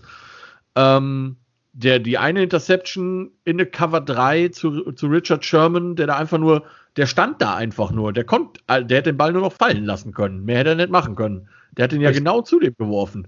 [0.76, 1.38] Ähm,
[1.74, 6.38] der, die eine Interception in eine Cover 3 zu, zu Richard Sherman, der da einfach
[6.38, 6.66] nur,
[6.98, 8.12] der stand da einfach nur.
[8.12, 10.44] Der konnte, der hätte den Ball nur noch fallen lassen können.
[10.44, 11.48] Mehr hätte er nicht machen können.
[11.72, 12.26] Der hat ihn ja Richtig.
[12.26, 13.28] genau zu dem geworfen.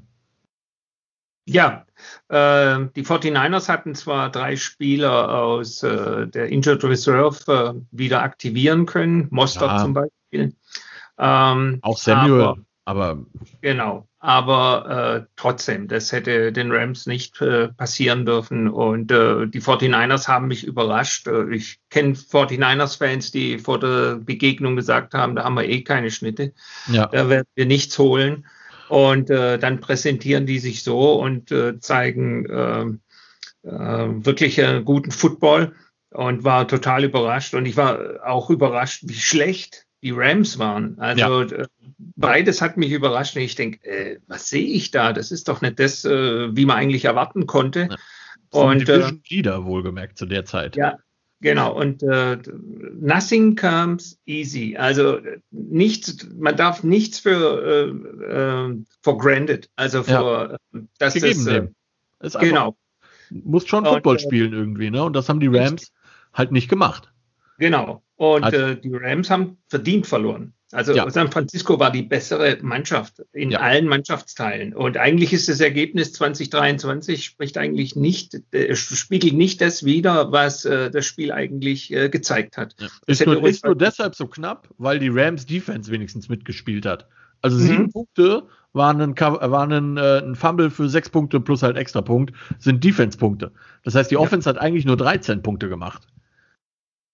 [1.45, 1.85] Ja,
[2.29, 8.85] äh, die 49ers hatten zwar drei Spieler aus äh, der Injured Reserve äh, wieder aktivieren
[8.85, 9.77] können, Mostert ja.
[9.79, 10.22] zum Beispiel.
[11.17, 13.25] Ähm, Auch Samuel, aber, aber
[13.61, 14.07] genau.
[14.23, 18.69] Aber äh, trotzdem, das hätte den Rams nicht äh, passieren dürfen.
[18.69, 21.27] Und äh, die 49ers haben mich überrascht.
[21.27, 26.09] Äh, ich kenne 49ers-Fans, die vor der Begegnung gesagt haben, da haben wir eh keine
[26.09, 26.53] Schnitte.
[26.87, 27.07] Ja.
[27.07, 28.47] Da werden wir nichts holen.
[28.87, 32.85] Und äh, dann präsentieren die sich so und äh, zeigen äh,
[33.67, 35.75] äh, wirklich guten Football
[36.11, 37.55] und war total überrascht.
[37.55, 40.99] Und ich war auch überrascht, wie schlecht die Rams waren.
[40.99, 41.63] Also ja.
[41.63, 43.35] Äh, beides hat mich überrascht.
[43.37, 45.13] Ich denke, äh, was sehe ich da?
[45.13, 47.87] Das ist doch nicht das, äh, wie man eigentlich erwarten konnte.
[47.89, 47.97] Ja.
[48.51, 50.75] Und Division äh, Leader wohlgemerkt zu der Zeit.
[50.75, 50.99] Ja,
[51.39, 51.73] genau.
[51.73, 52.37] Und äh,
[52.99, 54.75] nothing comes easy.
[54.77, 55.19] Also
[55.51, 57.95] nichts, man darf nichts für
[58.29, 59.69] äh, for granted.
[59.75, 60.81] Also für ja.
[60.99, 61.67] das ist, äh,
[62.19, 62.77] ist genau.
[63.31, 65.03] Muss schon Football und, spielen irgendwie, ne?
[65.03, 65.91] Und das haben die Rams
[66.33, 67.12] halt nicht gemacht.
[67.57, 68.03] Genau.
[68.15, 70.53] Und also, äh, die Rams haben verdient verloren.
[70.73, 71.09] Also ja.
[71.09, 73.59] San Francisco war die bessere Mannschaft in ja.
[73.59, 74.73] allen Mannschaftsteilen.
[74.73, 80.65] Und eigentlich ist das Ergebnis 2023 spricht eigentlich nicht, äh, spiegelt nicht das wider, was
[80.65, 82.75] äh, das Spiel eigentlich äh, gezeigt hat.
[82.79, 82.87] Ja.
[83.05, 87.07] Ist, nur, ist nur deshalb so knapp, weil die Rams Defense wenigstens mitgespielt hat.
[87.41, 87.91] Also sieben mhm.
[87.91, 92.33] Punkte waren, ein, waren ein, äh, ein, Fumble für sechs Punkte plus halt extra Punkt,
[92.57, 93.51] sind Defense-Punkte.
[93.83, 96.07] Das heißt, die Offense hat eigentlich nur 13 Punkte gemacht.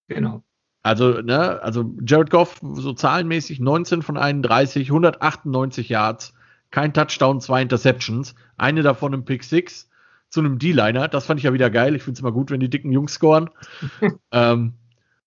[0.09, 0.43] Genau.
[0.81, 6.33] Also, ne, also Jared Goff so zahlenmäßig 19 von 31, 198 Yards,
[6.71, 9.89] kein Touchdown, zwei Interceptions, eine davon im Pick Six
[10.29, 11.07] zu einem D-Liner.
[11.07, 11.95] Das fand ich ja wieder geil.
[11.95, 13.49] Ich finde es immer gut, wenn die dicken Jungs scoren.
[14.31, 14.73] ähm,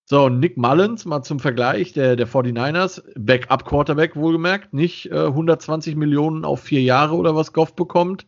[0.04, 6.44] so, Nick Mullins, mal zum Vergleich, der, der 49ers, Backup-Quarterback wohlgemerkt, nicht äh, 120 Millionen
[6.44, 8.26] auf vier Jahre oder was Goff bekommt.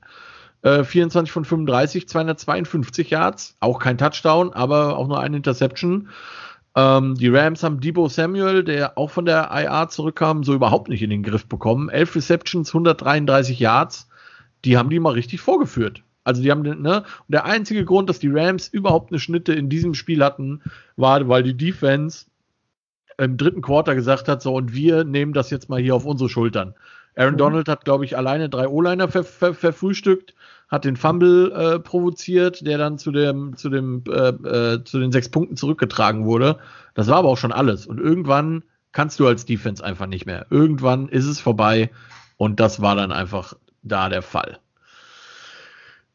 [0.64, 6.08] Äh, 24 von 35, 252 Yards, auch kein Touchdown, aber auch nur eine Interception.
[6.74, 11.02] Ähm, die Rams haben Debo Samuel, der auch von der IA zurückkam, so überhaupt nicht
[11.02, 11.90] in den Griff bekommen.
[11.90, 14.08] 11 Receptions, 133 Yards.
[14.64, 16.02] Die haben die mal richtig vorgeführt.
[16.24, 19.68] Also die haben, ne, und der einzige Grund, dass die Rams überhaupt eine Schnitte in
[19.68, 20.62] diesem Spiel hatten,
[20.96, 22.24] war, weil die Defense
[23.18, 26.30] im dritten Quarter gesagt hat, so, und wir nehmen das jetzt mal hier auf unsere
[26.30, 26.74] Schultern.
[27.16, 27.38] Aaron mhm.
[27.38, 30.34] Donald hat, glaube ich, alleine drei O-Liner ver ver verfrühstückt,
[30.68, 35.12] hat den Fumble äh, provoziert, der dann zu dem, zu dem, äh, äh, zu den
[35.12, 36.58] sechs Punkten zurückgetragen wurde.
[36.94, 37.86] Das war aber auch schon alles.
[37.86, 40.46] Und irgendwann kannst du als Defense einfach nicht mehr.
[40.50, 41.90] Irgendwann ist es vorbei.
[42.36, 44.58] Und das war dann einfach da der Fall.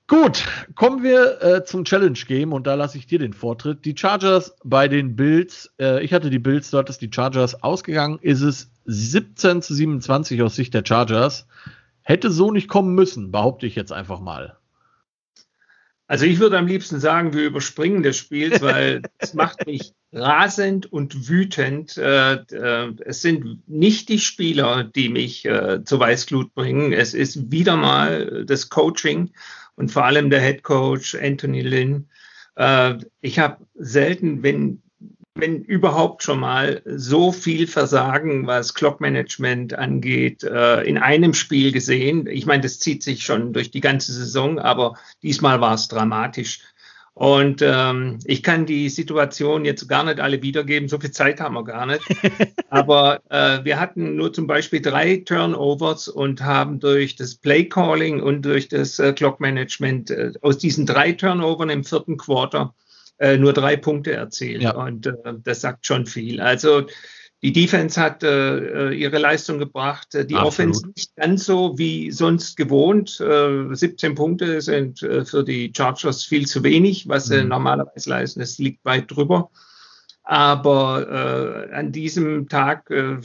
[0.08, 3.86] Gut, kommen wir äh, zum Challenge Game und da lasse ich dir den Vortritt.
[3.86, 8.18] Die Chargers bei den Bills, äh, ich hatte die Bills, dort ist die Chargers ausgegangen,
[8.24, 11.46] ist es 17 zu 27 aus Sicht der Chargers.
[12.10, 14.58] Hätte so nicht kommen müssen, behaupte ich jetzt einfach mal.
[16.08, 20.92] Also ich würde am liebsten sagen, wir überspringen das Spiel, weil es macht mich rasend
[20.92, 21.98] und wütend.
[21.98, 26.94] Äh, äh, es sind nicht die Spieler, die mich äh, zur Weißglut bringen.
[26.94, 29.30] Es ist wieder mal das Coaching
[29.76, 32.10] und vor allem der Head Coach Anthony Lynn.
[33.22, 34.82] Ich habe selten, wenn,
[35.42, 42.28] wenn überhaupt schon mal so viel Versagen, was Clock-Management angeht, äh, in einem Spiel gesehen.
[42.28, 46.62] Ich meine, das zieht sich schon durch die ganze Saison, aber diesmal war es dramatisch.
[47.20, 51.54] Und ähm, ich kann die Situation jetzt gar nicht alle wiedergeben, so viel Zeit haben
[51.54, 52.02] wir gar nicht.
[52.70, 58.22] Aber äh, wir hatten nur zum Beispiel drei Turnovers und haben durch das Play Calling
[58.22, 62.74] und durch das äh, Clock Management äh, aus diesen drei Turnovern im vierten Quarter
[63.20, 64.64] äh, nur drei Punkte erzielt.
[64.64, 64.76] Ja.
[64.76, 66.42] Und äh, das sagt schon viel.
[66.42, 66.88] Also
[67.42, 70.46] die Defense hat äh, ihre Leistung gebracht, die Absolut.
[70.46, 73.20] Offense nicht ganz so wie sonst gewohnt.
[73.22, 77.50] Äh, 17 Punkte sind äh, für die Chargers viel zu wenig, was sie mhm.
[77.50, 78.42] normalerweise leisten.
[78.42, 79.52] Es liegt weit drüber.
[80.24, 83.20] Aber äh, an diesem Tag äh,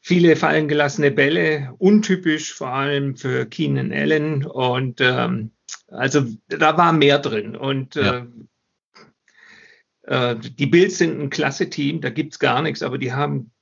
[0.00, 4.46] viele fallen gelassene Bälle, untypisch vor allem für Keenan Allen.
[4.46, 5.50] Und ähm,
[5.88, 7.54] also da war mehr drin.
[7.54, 8.18] Und ja.
[8.18, 8.26] äh,
[10.10, 13.52] äh, die Bills sind ein klasse Team, da gibt's gar nichts, aber die haben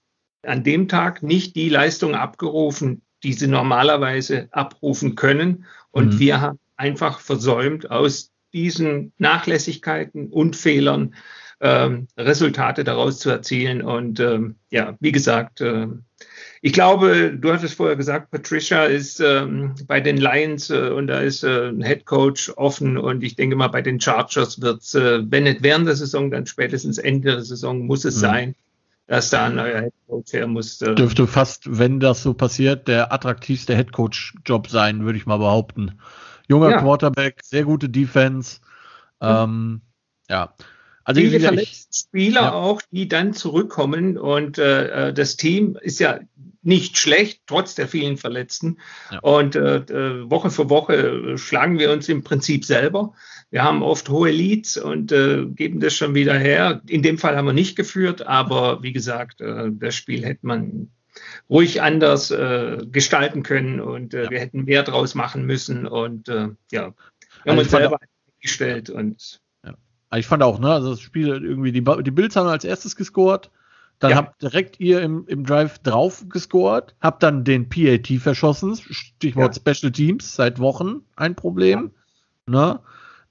[0.42, 5.66] an dem Tag nicht die Leistung abgerufen, die sie normalerweise abrufen können.
[5.90, 6.18] Und mhm.
[6.18, 11.14] wir haben einfach versäumt, aus diesen Nachlässigkeiten und Fehlern
[11.61, 13.82] ähm, Resultate daraus zu erzielen.
[13.82, 15.88] Und ähm, ja, wie gesagt, äh,
[16.61, 21.21] ich glaube, du hattest vorher gesagt, Patricia ist ähm, bei den Lions äh, und da
[21.21, 24.94] ist äh, ein Head Coach offen und ich denke mal, bei den Chargers wird es,
[24.94, 28.21] äh, wenn nicht während der Saison, dann spätestens Ende der Saison muss es mhm.
[28.21, 28.55] sein,
[29.07, 30.83] dass da ein neuer Head Coach her muss.
[30.83, 35.27] Äh, Dürfte fast, wenn das so passiert, der attraktivste Head Coach Job sein, würde ich
[35.27, 35.99] mal behaupten.
[36.49, 36.81] Junger ja.
[36.81, 38.61] Quarterback, sehr gute Defense.
[39.21, 39.83] Ähm,
[40.29, 40.55] ja.
[41.09, 42.53] Also viele verletzte Spieler ja.
[42.53, 46.21] auch, die dann zurückkommen und äh, äh, das Team ist ja
[46.61, 48.77] nicht schlecht, trotz der vielen Verletzten.
[49.11, 49.21] Ja.
[49.21, 53.14] Und äh, äh Woche für Woche schlagen wir uns im Prinzip selber.
[53.51, 56.83] Wir haben oft hohe Leads und äh, geben das schon wieder her.
[56.87, 60.90] In dem Fall haben wir nicht geführt, aber wie gesagt, äh, das Spiel hätte man
[61.49, 64.31] ruhig anders äh, gestalten können und äh, ja.
[64.31, 65.87] wir hätten mehr draus machen müssen.
[65.87, 66.92] Und äh, ja,
[67.44, 67.99] wir haben also uns selber
[68.42, 69.40] gestellt und
[70.16, 73.51] ich fand auch, ne, also das Spiel irgendwie, die, die Bills haben als erstes gescored,
[73.99, 74.16] dann ja.
[74.16, 79.75] habt direkt ihr im, im Drive drauf gescored, habt dann den PAT verschossen, Stichwort ja.
[79.75, 81.90] Special Teams, seit Wochen ein Problem,
[82.49, 82.53] ja.
[82.53, 82.81] ne.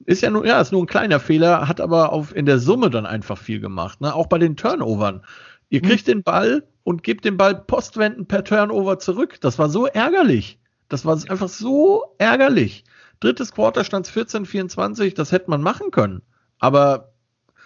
[0.05, 2.91] Ist ja nur, ja, ist nur ein kleiner Fehler, hat aber auf, in der Summe
[2.91, 5.23] dann einfach viel gemacht, ne, auch bei den Turnovern.
[5.69, 5.89] Ihr hm.
[5.89, 6.13] kriegt hm.
[6.13, 9.41] den Ball und gebt den Ball postwenden per Turnover zurück.
[9.41, 10.59] Das war so ärgerlich.
[10.87, 12.85] Das war einfach so ärgerlich.
[13.19, 16.21] Drittes Quarter stand 14-24, das hätte man machen können.
[16.59, 17.13] Aber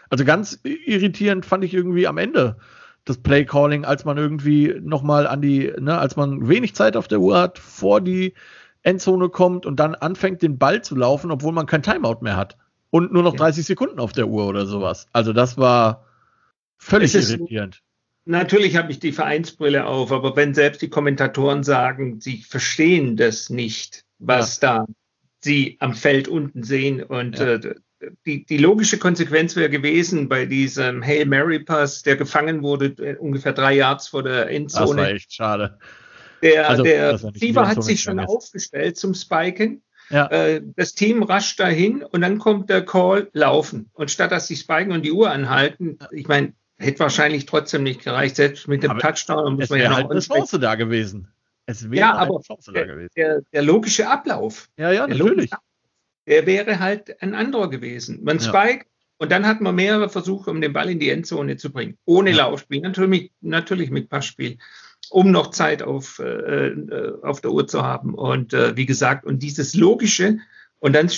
[0.09, 2.57] also ganz irritierend fand ich irgendwie am Ende
[3.05, 7.07] das Play Calling, als man irgendwie nochmal an die, ne, als man wenig Zeit auf
[7.07, 8.33] der Uhr hat, vor die
[8.83, 12.57] Endzone kommt und dann anfängt, den Ball zu laufen, obwohl man kein Timeout mehr hat.
[12.89, 15.07] Und nur noch 30 Sekunden auf der Uhr oder sowas.
[15.13, 16.05] Also das war
[16.77, 17.81] völlig irritierend.
[18.25, 23.49] Natürlich habe ich die Vereinsbrille auf, aber wenn selbst die Kommentatoren sagen, sie verstehen das
[23.49, 24.79] nicht, was ja.
[24.79, 24.85] da
[25.39, 27.53] sie am Feld unten sehen und ja.
[27.53, 27.75] äh,
[28.25, 33.15] die, die logische Konsequenz wäre gewesen bei diesem Hail Mary Pass, der gefangen wurde, äh,
[33.17, 34.87] ungefähr drei Yards vor der Endzone.
[34.87, 35.77] Das war echt schade.
[36.41, 39.83] Der, also, der Receiver hat sich schon aufgestellt zum Spiken.
[40.09, 40.27] Ja.
[40.27, 43.89] Äh, das Team rascht dahin und dann kommt der Call laufen.
[43.93, 48.03] Und statt dass sie spiken und die Uhr anhalten, ich meine, hätte wahrscheinlich trotzdem nicht
[48.03, 49.55] gereicht, selbst mit dem aber Touchdown.
[49.55, 51.27] Muss man ja noch halt eine Chance da gewesen.
[51.65, 53.11] Es wäre ja, aber Chance der, da gewesen.
[53.15, 54.67] Der, der, logische Ablauf.
[54.77, 55.53] Ja, ja, natürlich.
[55.53, 55.70] Ablauf,
[56.27, 58.23] der wäre halt ein anderer gewesen.
[58.23, 58.43] Man ja.
[58.43, 61.97] spiked und dann hat man mehrere Versuche, um den Ball in die Endzone zu bringen.
[62.05, 62.37] Ohne ja.
[62.37, 64.57] Laufspiel, natürlich, natürlich mit Passspiel
[65.11, 68.15] um noch Zeit auf, äh, äh, auf der Uhr zu haben.
[68.15, 70.39] Und äh, wie gesagt, und dieses Logische,
[70.79, 71.09] und dann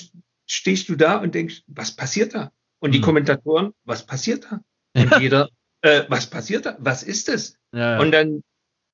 [0.47, 2.51] stehst du da und denkst, was passiert da?
[2.79, 3.03] Und die mhm.
[3.03, 4.61] Kommentatoren, was passiert da?
[4.95, 5.19] Und ja.
[5.19, 5.49] jeder,
[5.81, 6.75] äh, was passiert da?
[6.79, 7.57] Was ist es?
[7.71, 7.99] Ja, ja.
[7.99, 8.43] Und dann,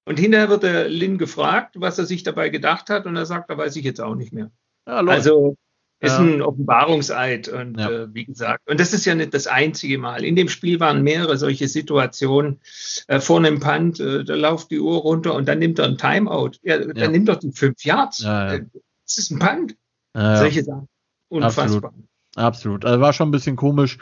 [0.05, 3.49] und hinterher wird der Lin gefragt, was er sich dabei gedacht hat, und er sagt,
[3.49, 4.51] da weiß ich jetzt auch nicht mehr.
[4.85, 5.55] also
[6.01, 6.19] ist ja.
[6.19, 7.89] ein Offenbarungseid und ja.
[7.89, 10.23] äh, wie gesagt, und das ist ja nicht das einzige Mal.
[10.23, 12.59] In dem Spiel waren mehrere solche Situationen.
[13.07, 15.97] Äh, vor einem Punt, äh, da läuft die Uhr runter und dann nimmt er ein
[15.97, 16.51] Timeout.
[16.63, 17.07] Ja, dann ja.
[17.09, 18.23] nimmt er die fünf Yards.
[18.23, 18.61] Äh,
[19.05, 19.75] das ist ein Punt.
[20.13, 20.87] Solche Sachen.
[21.29, 21.91] Unfassbar.
[21.91, 22.09] Absolut.
[22.35, 22.85] Absolut.
[22.85, 23.97] Also war schon ein bisschen komisch.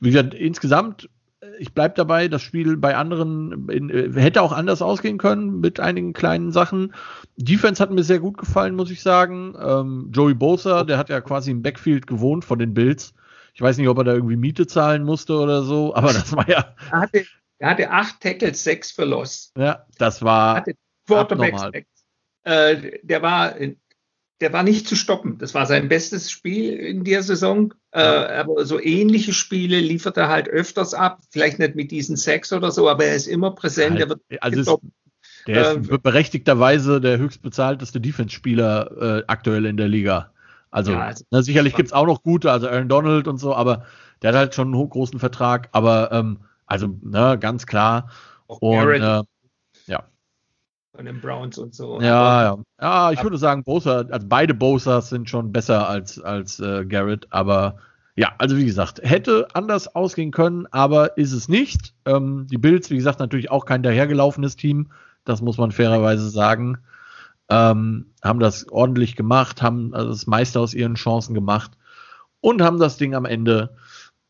[0.00, 1.08] Wie gesagt, insgesamt
[1.58, 5.78] ich bleibe dabei, das Spiel bei anderen in, äh, hätte auch anders ausgehen können mit
[5.78, 6.94] einigen kleinen Sachen.
[7.36, 9.54] Defense hat mir sehr gut gefallen, muss ich sagen.
[9.60, 13.14] Ähm, Joey Bosa, der hat ja quasi im Backfield gewohnt von den Bills.
[13.54, 16.48] Ich weiß nicht, ob er da irgendwie Miete zahlen musste oder so, aber das war
[16.48, 16.74] ja.
[16.90, 17.24] Er hatte,
[17.58, 19.52] er hatte acht Tackles, sechs für Loss.
[19.56, 20.54] Ja, das war.
[20.54, 20.74] Er hatte
[21.06, 21.86] Quarterback.
[22.44, 23.54] Äh, der war
[24.40, 25.38] der war nicht zu stoppen.
[25.38, 27.74] Das war sein bestes Spiel in der Saison.
[27.90, 31.20] Äh, aber so ähnliche Spiele liefert er halt öfters ab.
[31.30, 33.98] Vielleicht nicht mit diesen Sechs oder so, aber er ist immer präsent.
[33.98, 34.06] Ja,
[34.40, 34.78] also ist,
[35.46, 40.32] der ist äh, berechtigterweise der höchstbezahlteste Defense-Spieler äh, aktuell in der Liga.
[40.70, 43.86] Also, ja, also na, sicherlich gibt's auch noch gute, also Aaron Donald und so, aber
[44.20, 45.68] der hat halt schon einen großen Vertrag.
[45.72, 48.10] Aber ähm, also, ne, ganz klar.
[48.46, 49.22] Und, äh,
[50.98, 52.00] von den Browns und so.
[52.00, 52.58] Ja, ja.
[52.80, 57.28] Ja, ich würde sagen, Bosa, also beide Bosas sind schon besser als, als äh, Garrett,
[57.30, 57.76] aber
[58.16, 61.94] ja, also wie gesagt, hätte anders ausgehen können, aber ist es nicht.
[62.04, 64.88] Ähm, die Bills, wie gesagt, natürlich auch kein dahergelaufenes Team,
[65.24, 66.78] das muss man fairerweise sagen.
[67.48, 71.78] Ähm, haben das ordentlich gemacht, haben also das meiste aus ihren Chancen gemacht
[72.40, 73.76] und haben das Ding am Ende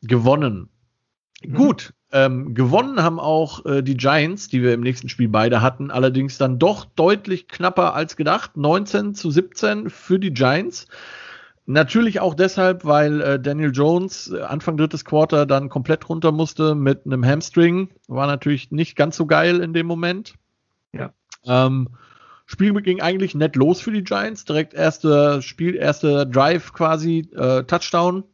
[0.02, 0.68] gewonnen.
[1.42, 1.54] Mhm.
[1.54, 5.90] Gut, ähm, gewonnen haben auch äh, die Giants, die wir im nächsten Spiel beide hatten,
[5.90, 8.56] allerdings dann doch deutlich knapper als gedacht.
[8.56, 10.86] 19 zu 17 für die Giants.
[11.66, 16.74] Natürlich auch deshalb, weil äh, Daniel Jones äh, Anfang drittes Quarter dann komplett runter musste
[16.74, 17.90] mit einem Hamstring.
[18.06, 20.34] War natürlich nicht ganz so geil in dem Moment.
[20.94, 21.12] Ja.
[21.44, 21.90] Ähm,
[22.46, 24.46] Spiel ging eigentlich nett los für die Giants.
[24.46, 28.24] Direkt erste Spiel, erste Drive quasi, äh, Touchdown.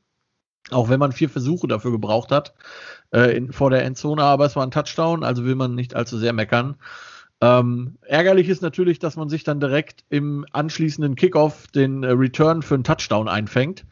[0.71, 2.55] Auch wenn man vier Versuche dafür gebraucht hat
[3.13, 6.19] äh, in, vor der Endzone, aber es war ein Touchdown, also will man nicht allzu
[6.19, 6.77] sehr meckern.
[7.41, 12.63] Ähm, ärgerlich ist natürlich, dass man sich dann direkt im anschließenden Kickoff den äh, Return
[12.63, 13.85] für einen Touchdown einfängt.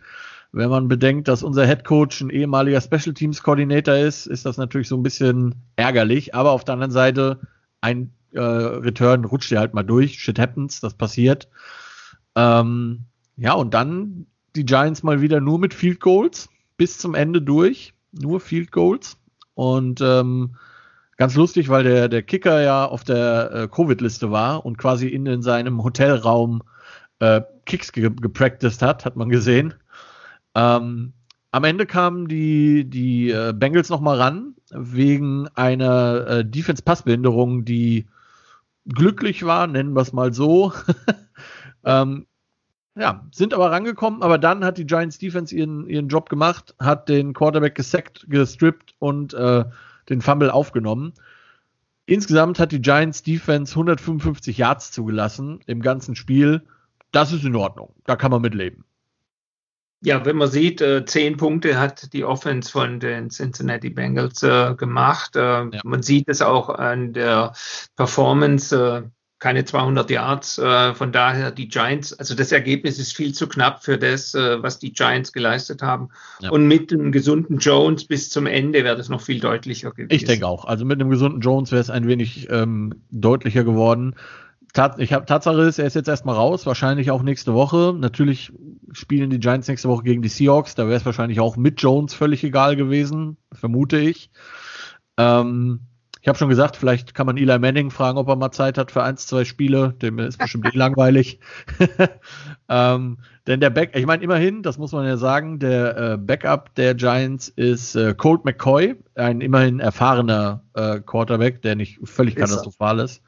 [0.52, 4.58] Wenn man bedenkt, dass unser Head Coach ein ehemaliger Special Teams Koordinator ist, ist das
[4.58, 6.34] natürlich so ein bisschen ärgerlich.
[6.34, 7.40] Aber auf der anderen Seite,
[7.80, 10.18] ein äh, Return rutscht ja halt mal durch.
[10.18, 11.48] Shit happens, das passiert.
[12.36, 13.04] Ähm,
[13.36, 17.94] ja, und dann die Giants mal wieder nur mit Field Goals bis zum Ende durch
[18.12, 19.16] nur Field Goals.
[19.54, 20.56] Und ähm,
[21.16, 25.26] ganz lustig, weil der, der Kicker ja auf der äh, Covid-Liste war und quasi in,
[25.26, 26.62] in seinem Hotelraum
[27.18, 29.74] äh, Kicks ge gepracticed hat, hat man gesehen.
[30.54, 31.12] Ähm,
[31.52, 38.06] am Ende kamen die, die äh, Bengals nochmal ran, wegen einer äh, Defense-Passbehinderung, die
[38.86, 40.72] glücklich war, nennen wir es mal so.
[41.84, 42.26] ähm,
[42.94, 47.08] ja, sind aber rangekommen, aber dann hat die Giants Defense ihren, ihren Job gemacht, hat
[47.08, 49.64] den Quarterback gesackt, gestrippt und äh,
[50.08, 51.14] den Fumble aufgenommen.
[52.04, 56.62] Insgesamt hat die Giants Defense 155 Yards zugelassen im ganzen Spiel.
[57.12, 57.94] Das ist in Ordnung.
[58.04, 58.84] Da kann man mitleben.
[60.04, 64.74] Ja, wenn man sieht, äh, zehn Punkte hat die Offense von den Cincinnati Bengals äh,
[64.74, 65.36] gemacht.
[65.36, 65.80] Äh, ja.
[65.84, 67.52] Man sieht es auch an der
[67.94, 69.08] Performance äh,
[69.42, 70.58] keine 200 Yards.
[70.58, 74.62] Äh, von daher die Giants, also das Ergebnis ist viel zu knapp für das, äh,
[74.62, 76.10] was die Giants geleistet haben.
[76.40, 76.50] Ja.
[76.50, 80.12] Und mit einem gesunden Jones bis zum Ende wäre das noch viel deutlicher gewesen.
[80.12, 80.64] Ich denke auch.
[80.64, 84.14] Also mit einem gesunden Jones wäre es ein wenig ähm, deutlicher geworden.
[84.74, 87.94] Tat, ich hab, Tatsache ist, er ist jetzt erstmal raus, wahrscheinlich auch nächste Woche.
[87.98, 88.52] Natürlich
[88.92, 90.76] spielen die Giants nächste Woche gegen die Seahawks.
[90.76, 94.30] Da wäre es wahrscheinlich auch mit Jones völlig egal gewesen, vermute ich.
[95.18, 95.80] Ähm,
[96.22, 98.92] ich habe schon gesagt, vielleicht kann man Eli Manning fragen, ob er mal Zeit hat
[98.92, 99.92] für eins, zwei Spiele.
[100.00, 101.40] Dem ist bestimmt nicht langweilig.
[102.68, 103.18] ähm,
[103.48, 106.94] denn der Back, ich meine immerhin, das muss man ja sagen, der äh, Backup der
[106.94, 113.00] Giants ist äh, Colt McCoy, ein immerhin erfahrener äh, Quarterback, der nicht völlig ist katastrophal
[113.00, 113.20] ist.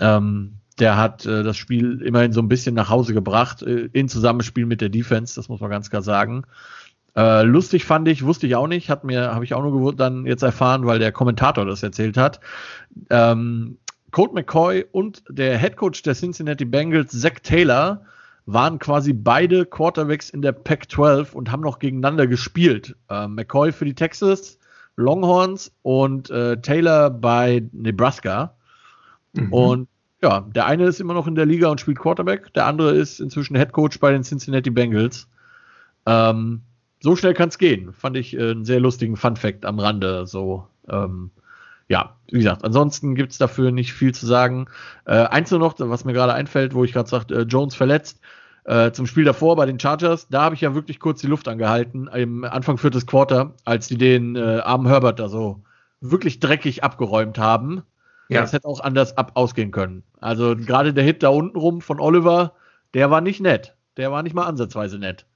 [0.00, 4.08] Ähm, der hat äh, das Spiel immerhin so ein bisschen nach Hause gebracht, äh, in
[4.08, 6.42] Zusammenspiel mit der Defense, das muss man ganz klar sagen.
[7.16, 10.26] Äh, lustig fand ich, wusste ich auch nicht, hat mir, habe ich auch nur dann
[10.26, 12.40] jetzt erfahren, weil der Kommentator das erzählt hat.
[13.10, 13.78] Ähm,
[14.10, 18.02] Colt McCoy und der Head Coach der Cincinnati Bengals, Zach Taylor,
[18.46, 22.94] waren quasi beide Quarterbacks in der Pac-12 und haben noch gegeneinander gespielt.
[23.08, 24.58] Äh, McCoy für die Texas
[24.96, 28.54] Longhorns und äh, Taylor bei Nebraska.
[29.32, 29.52] Mhm.
[29.52, 29.88] Und
[30.22, 33.20] ja, der eine ist immer noch in der Liga und spielt Quarterback, der andere ist
[33.20, 35.28] inzwischen Head Coach bei den Cincinnati Bengals.
[36.06, 36.62] Ähm,
[37.04, 37.92] so schnell kann es gehen.
[37.92, 40.26] Fand ich äh, einen sehr lustigen Fun Fact am Rande.
[40.26, 41.30] So, ähm,
[41.86, 44.68] ja, wie gesagt, ansonsten gibt es dafür nicht viel zu sagen.
[45.04, 48.20] Äh, eins nur noch, was mir gerade einfällt, wo ich gerade sagte, äh, Jones verletzt.
[48.64, 51.46] Äh, zum Spiel davor bei den Chargers, da habe ich ja wirklich kurz die Luft
[51.46, 55.62] angehalten, im Anfang viertes Quarter, als die den äh, armen Herbert da so
[56.00, 57.82] wirklich dreckig abgeräumt haben.
[58.30, 58.40] Ja.
[58.40, 60.04] Das hätte auch anders ab ausgehen können.
[60.20, 62.54] Also gerade der Hit da unten rum von Oliver,
[62.94, 63.76] der war nicht nett.
[63.98, 65.26] Der war nicht mal ansatzweise nett.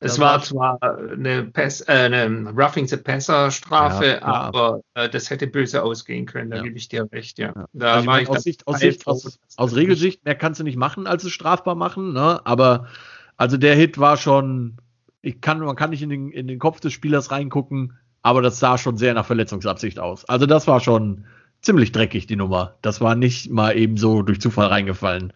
[0.00, 5.30] Es war zwar eine, Pass, äh, eine Roughing the Passer Strafe, ja, aber äh, das
[5.30, 6.62] hätte böse ausgehen können, da ja.
[6.62, 7.52] gebe ich dir recht, ja.
[7.72, 10.76] Da also war ich aus, Sicht, aus, Sicht, aus, aus Regelsicht, mehr kannst du nicht
[10.76, 12.40] machen, als es strafbar machen, ne?
[12.44, 12.88] Aber
[13.36, 14.76] also der Hit war schon,
[15.22, 18.58] ich kann, man kann nicht in den, in den Kopf des Spielers reingucken, aber das
[18.58, 20.24] sah schon sehr nach Verletzungsabsicht aus.
[20.26, 21.24] Also das war schon
[21.62, 22.74] ziemlich dreckig, die Nummer.
[22.82, 25.32] Das war nicht mal eben so durch Zufall reingefallen.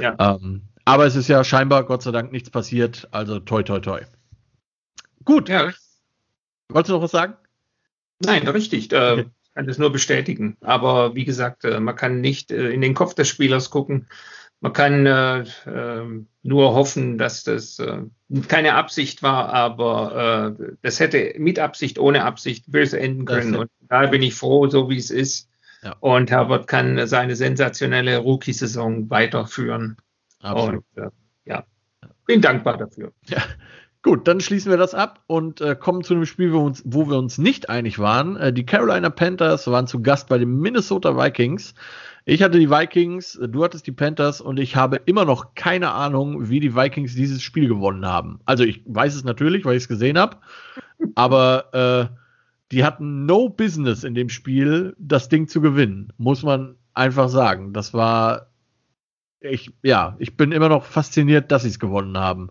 [0.00, 0.14] Ja.
[0.18, 3.08] Ähm, aber es ist ja scheinbar, Gott sei Dank, nichts passiert.
[3.10, 4.00] Also toi, toi, toi.
[5.24, 5.50] Gut.
[5.50, 5.70] Ja.
[6.70, 7.34] Wolltest du noch was sagen?
[8.20, 8.90] Nein, richtig.
[8.92, 9.26] Äh, okay.
[9.42, 10.56] Ich kann das nur bestätigen.
[10.62, 14.08] Aber wie gesagt, äh, man kann nicht äh, in den Kopf des Spielers gucken.
[14.60, 17.98] Man kann äh, äh, nur hoffen, dass das äh,
[18.48, 23.54] keine Absicht war, aber das hätte mit Absicht, ohne Absicht böse enden können.
[23.56, 25.48] Und da bin ich froh, so wie es ist.
[25.82, 25.96] Ja.
[26.00, 29.96] Und Herbert kann seine sensationelle Rookie-Saison weiterführen.
[30.42, 30.84] Absolut.
[30.94, 31.10] Und, äh,
[31.46, 31.64] ja,
[32.26, 33.12] bin dankbar dafür.
[33.28, 33.42] Ja.
[34.02, 37.10] Gut, dann schließen wir das ab und äh, kommen zu einem Spiel, wo, uns, wo
[37.10, 38.36] wir uns nicht einig waren.
[38.36, 41.74] Äh, die Carolina Panthers waren zu Gast bei den Minnesota Vikings.
[42.24, 45.90] Ich hatte die Vikings, äh, du hattest die Panthers und ich habe immer noch keine
[45.90, 48.38] Ahnung, wie die Vikings dieses Spiel gewonnen haben.
[48.44, 50.36] Also ich weiß es natürlich, weil ich es gesehen habe,
[51.16, 51.74] aber
[52.10, 52.16] äh,
[52.70, 57.72] die hatten no business in dem Spiel, das Ding zu gewinnen, muss man einfach sagen.
[57.72, 58.46] Das war
[59.40, 62.50] ich, ja, ich bin immer noch fasziniert, dass sie es gewonnen haben.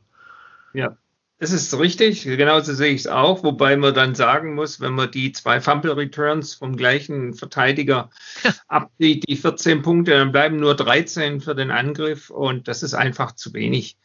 [0.73, 0.97] Ja,
[1.39, 2.23] das ist richtig.
[2.23, 3.43] Genauso sehe ich es auch.
[3.43, 8.09] Wobei man dann sagen muss, wenn man die zwei Fumble Returns vom gleichen Verteidiger
[8.67, 13.33] abzieht, die 14 Punkte, dann bleiben nur 13 für den Angriff und das ist einfach
[13.33, 13.97] zu wenig.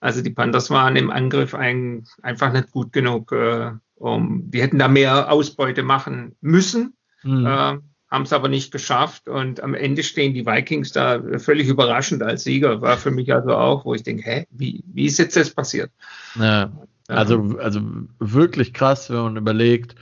[0.00, 3.32] Also die Panthers waren im Angriff ein, einfach nicht gut genug.
[3.32, 6.96] Äh, um, die hätten da mehr Ausbeute machen müssen.
[7.22, 7.46] Mhm.
[7.46, 7.78] Äh,
[8.10, 12.44] haben es aber nicht geschafft und am Ende stehen die Vikings da völlig überraschend als
[12.44, 12.80] Sieger.
[12.80, 15.90] War für mich also auch, wo ich denke, hä, wie, wie ist jetzt das passiert?
[16.38, 16.72] Ja,
[17.08, 17.80] also, also
[18.18, 19.94] wirklich krass, wenn man überlegt,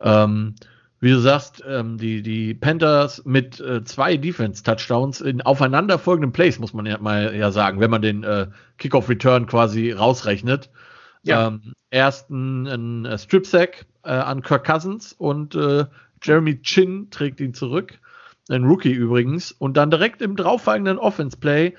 [0.00, 0.54] ähm,
[1.00, 6.72] wie du sagst, ähm, die, die Panthers mit äh, zwei Defense-Touchdowns in aufeinanderfolgenden Plays, muss
[6.72, 8.46] man ja mal ja sagen, wenn man den äh,
[8.78, 10.70] Kickoff-Return quasi rausrechnet.
[11.22, 11.48] Ja.
[11.48, 15.84] Ähm, ersten ein äh, Strip-Sack äh, an Kirk Cousins und äh,
[16.24, 17.98] Jeremy Chin trägt ihn zurück.
[18.48, 19.52] Ein Rookie übrigens.
[19.52, 21.74] Und dann direkt im drauffolgenden Offense-Play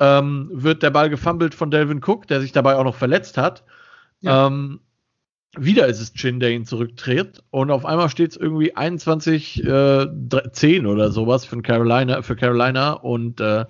[0.00, 3.64] ähm, wird der Ball gefummelt von Delvin Cook, der sich dabei auch noch verletzt hat.
[4.20, 4.46] Ja.
[4.46, 4.80] Ähm,
[5.56, 7.42] wieder ist es Chin, der ihn zurücktritt.
[7.50, 10.06] Und auf einmal steht es irgendwie 21, äh,
[10.52, 12.92] 10 oder sowas für Carolina, für Carolina.
[12.92, 13.64] Und äh,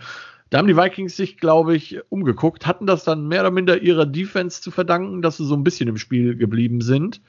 [0.51, 4.07] da haben die Vikings sich, glaube ich, umgeguckt, hatten das dann mehr oder minder ihrer
[4.07, 7.21] Defense zu verdanken, dass sie so ein bisschen im Spiel geblieben sind.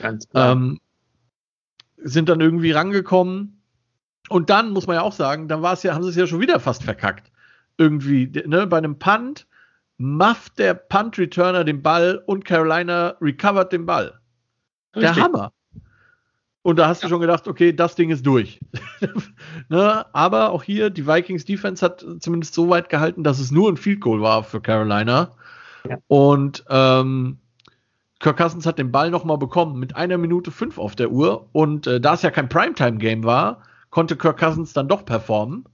[0.00, 0.52] Ganz klar.
[0.52, 0.80] Ähm,
[2.04, 3.62] sind dann irgendwie rangekommen.
[4.28, 6.26] Und dann muss man ja auch sagen, dann war es ja, haben sie es ja
[6.26, 7.30] schon wieder fast verkackt.
[7.76, 9.46] Irgendwie, ne, bei einem Punt
[9.98, 14.20] mufft der Punt-Returner den Ball und Carolina recovert den Ball.
[14.94, 15.14] Richtig.
[15.14, 15.52] Der Hammer.
[16.62, 17.08] Und da hast ja.
[17.08, 18.60] du schon gedacht, okay, das Ding ist durch.
[19.68, 23.70] ne, aber auch hier, die Vikings Defense hat zumindest so weit gehalten, dass es nur
[23.70, 25.32] ein Field Goal war für Carolina.
[25.88, 25.98] Ja.
[26.06, 27.38] Und ähm,
[28.22, 31.48] Kirk Cousins hat den Ball nochmal bekommen mit einer Minute fünf auf der Uhr.
[31.52, 35.64] Und äh, da es ja kein Primetime-Game war, konnte Kirk Cousins dann doch performen.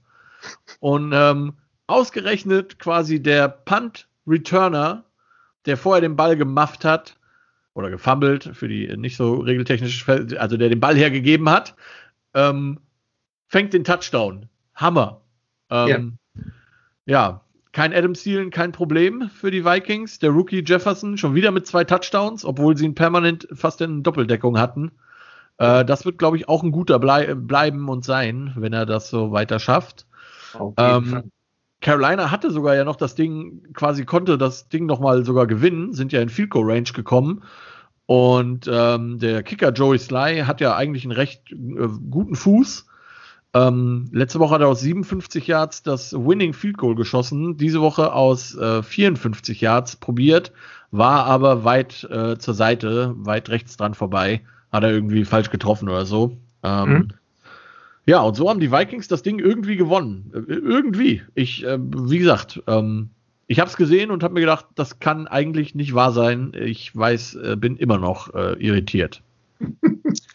[0.79, 1.53] Und ähm,
[1.85, 5.05] ausgerechnet quasi der Punt-Returner,
[5.67, 7.15] der vorher den Ball gemufft hat,
[7.75, 11.75] oder gefummelt, für die nicht so regeltechnisch, also der den Ball hergegeben hat,
[12.33, 12.79] ähm,
[13.47, 14.49] fängt den Touchdown.
[14.73, 15.21] Hammer.
[15.69, 16.41] Ähm, ja.
[17.05, 17.41] ja,
[17.79, 20.19] kein Adam Thielen, kein Problem für die Vikings.
[20.19, 24.59] Der Rookie Jefferson schon wieder mit zwei Touchdowns, obwohl sie ihn permanent fast in Doppeldeckung
[24.59, 24.91] hatten.
[25.59, 29.09] Äh, das wird, glaube ich, auch ein guter Blei bleiben und sein, wenn er das
[29.09, 30.07] so weiter schafft.
[30.75, 31.31] Ähm,
[31.79, 35.93] Carolina hatte sogar ja noch das Ding, quasi konnte das Ding noch mal sogar gewinnen,
[35.93, 37.43] sind ja in Field Goal Range gekommen.
[38.07, 42.88] Und ähm, der Kicker Joey Sly hat ja eigentlich einen recht äh, guten Fuß.
[43.53, 47.57] Ähm, letzte Woche hat er aus 57 Yards das Winning Field Goal geschossen.
[47.57, 50.51] Diese Woche aus äh, 54 Yards probiert,
[50.91, 54.41] war aber weit äh, zur Seite, weit rechts dran vorbei.
[54.71, 56.37] Hat er irgendwie falsch getroffen oder so.
[56.61, 57.07] Ähm, mhm.
[58.05, 60.31] Ja, und so haben die Vikings das Ding irgendwie gewonnen.
[60.33, 61.23] Äh, irgendwie.
[61.33, 63.09] Ich, äh, wie gesagt, ähm,
[63.47, 66.51] ich habe es gesehen und habe mir gedacht, das kann eigentlich nicht wahr sein.
[66.53, 69.23] Ich weiß, äh, bin immer noch irritiert.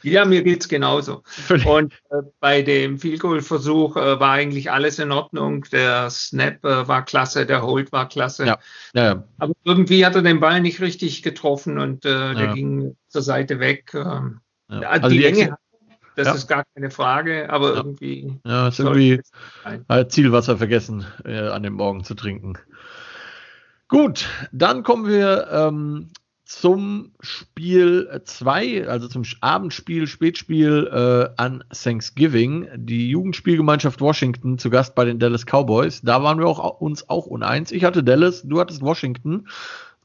[0.05, 1.23] Ja, mir geht es genauso.
[1.67, 5.65] Und äh, bei dem Field Goal Versuch äh, war eigentlich alles in Ordnung.
[5.73, 8.47] Der Snap äh, war klasse, der Hold war klasse.
[8.47, 8.59] Ja.
[8.95, 9.25] Ja, ja.
[9.39, 13.61] Aber irgendwie hat er den Ball nicht richtig getroffen und äh, der ging zur Seite
[13.61, 13.93] weg.
[13.95, 15.57] Ähm, also die, die Länge
[16.17, 18.39] das ist gar keine Frage, aber irgendwie.
[18.47, 19.21] Ja, ist irgendwie
[19.89, 22.55] halt Zielwasser vergessen, äh, an dem Morgen zu trinken.
[23.89, 26.11] Gut, dann kommen wir ähm,
[26.45, 32.69] zum Spiel 2, also zum Abendspiel, Spätspiel äh, an Thanksgiving.
[32.77, 36.03] Die Jugendspielgemeinschaft Washington zu Gast bei den Dallas Cowboys.
[36.03, 37.73] Da waren wir auch, uns auch uneins.
[37.73, 39.49] Ich hatte Dallas, du hattest Washington.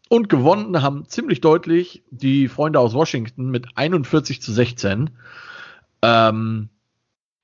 [0.08, 5.12] Und gewonnen haben ziemlich deutlich die Freunde aus Washington mit 41 zu 16.
[6.02, 6.70] Ähm,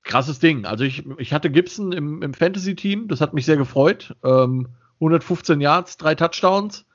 [0.02, 0.64] krasses Ding.
[0.64, 4.16] Also ich, ich hatte Gibson im, im Fantasy-Team, das hat mich sehr gefreut.
[4.24, 4.68] Ähm,
[5.00, 6.86] 115 Yards, drei Touchdowns.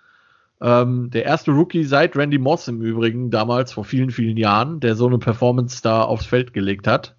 [0.62, 4.96] Ähm, der erste Rookie seit Randy Moss im Übrigen, damals vor vielen, vielen Jahren, der
[4.96, 7.16] so eine Performance da aufs Feld gelegt hat.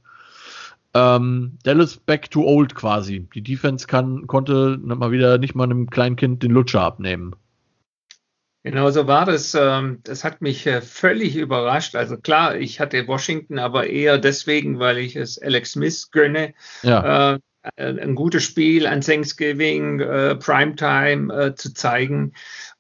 [0.94, 3.26] Ähm, Dallas back to old quasi.
[3.34, 7.34] Die Defense kann, konnte mal wieder nicht mal einem Kleinkind den Lutscher abnehmen.
[8.62, 9.56] Genau so war das.
[9.58, 11.96] Ähm, das hat mich äh, völlig überrascht.
[11.96, 16.54] Also klar, ich hatte Washington, aber eher deswegen, weil ich es Alex Smith gönne.
[16.82, 17.38] Ja.
[17.76, 22.32] Äh, ein gutes Spiel an Thanksgiving, äh, Primetime zu zeigen.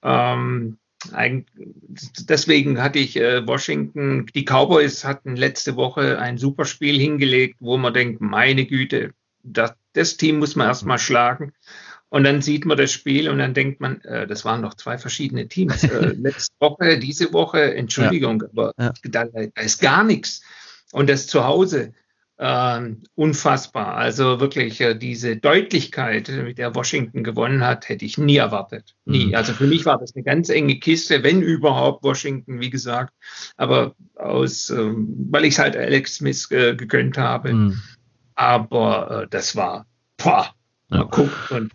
[0.02, 0.78] Ähm,
[2.28, 7.92] deswegen hatte ich Washington, die Cowboys hatten letzte Woche ein super Spiel hingelegt, wo man
[7.92, 9.12] denkt, meine Güte,
[9.42, 11.52] das, das Team muss man erstmal schlagen.
[12.12, 14.98] Und dann sieht man das Spiel und dann denkt man, äh, das waren doch zwei
[14.98, 15.82] verschiedene Teams.
[15.82, 18.48] Äh, letzte Woche, diese Woche, Entschuldigung, ja.
[18.48, 18.92] aber ja.
[19.04, 20.42] Da, da, ist gar nichts.
[20.92, 21.94] Und das zu Hause,
[22.38, 22.80] äh,
[23.14, 23.94] unfassbar.
[23.94, 28.94] Also wirklich äh, diese Deutlichkeit, mit der Washington gewonnen hat, hätte ich nie erwartet.
[29.04, 29.26] Nie.
[29.26, 29.34] Mhm.
[29.34, 33.14] Also für mich war das eine ganz enge Kiste, wenn überhaupt Washington, wie gesagt.
[33.56, 37.52] Aber aus, ähm, weil ich es halt Alex Smith äh, gegönnt habe.
[37.52, 37.82] Mhm.
[38.34, 40.54] Aber äh, das war, boah,
[40.90, 40.98] ja.
[40.98, 41.72] man guckt und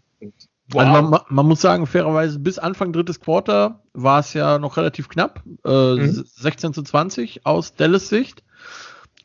[0.70, 0.82] Wow.
[0.82, 5.08] Also man, man, muss sagen, fairerweise, bis Anfang drittes Quarter war es ja noch relativ
[5.08, 5.41] knapp.
[5.64, 6.26] Äh, mhm.
[6.26, 8.43] 16 zu 20 aus Dallas Sicht.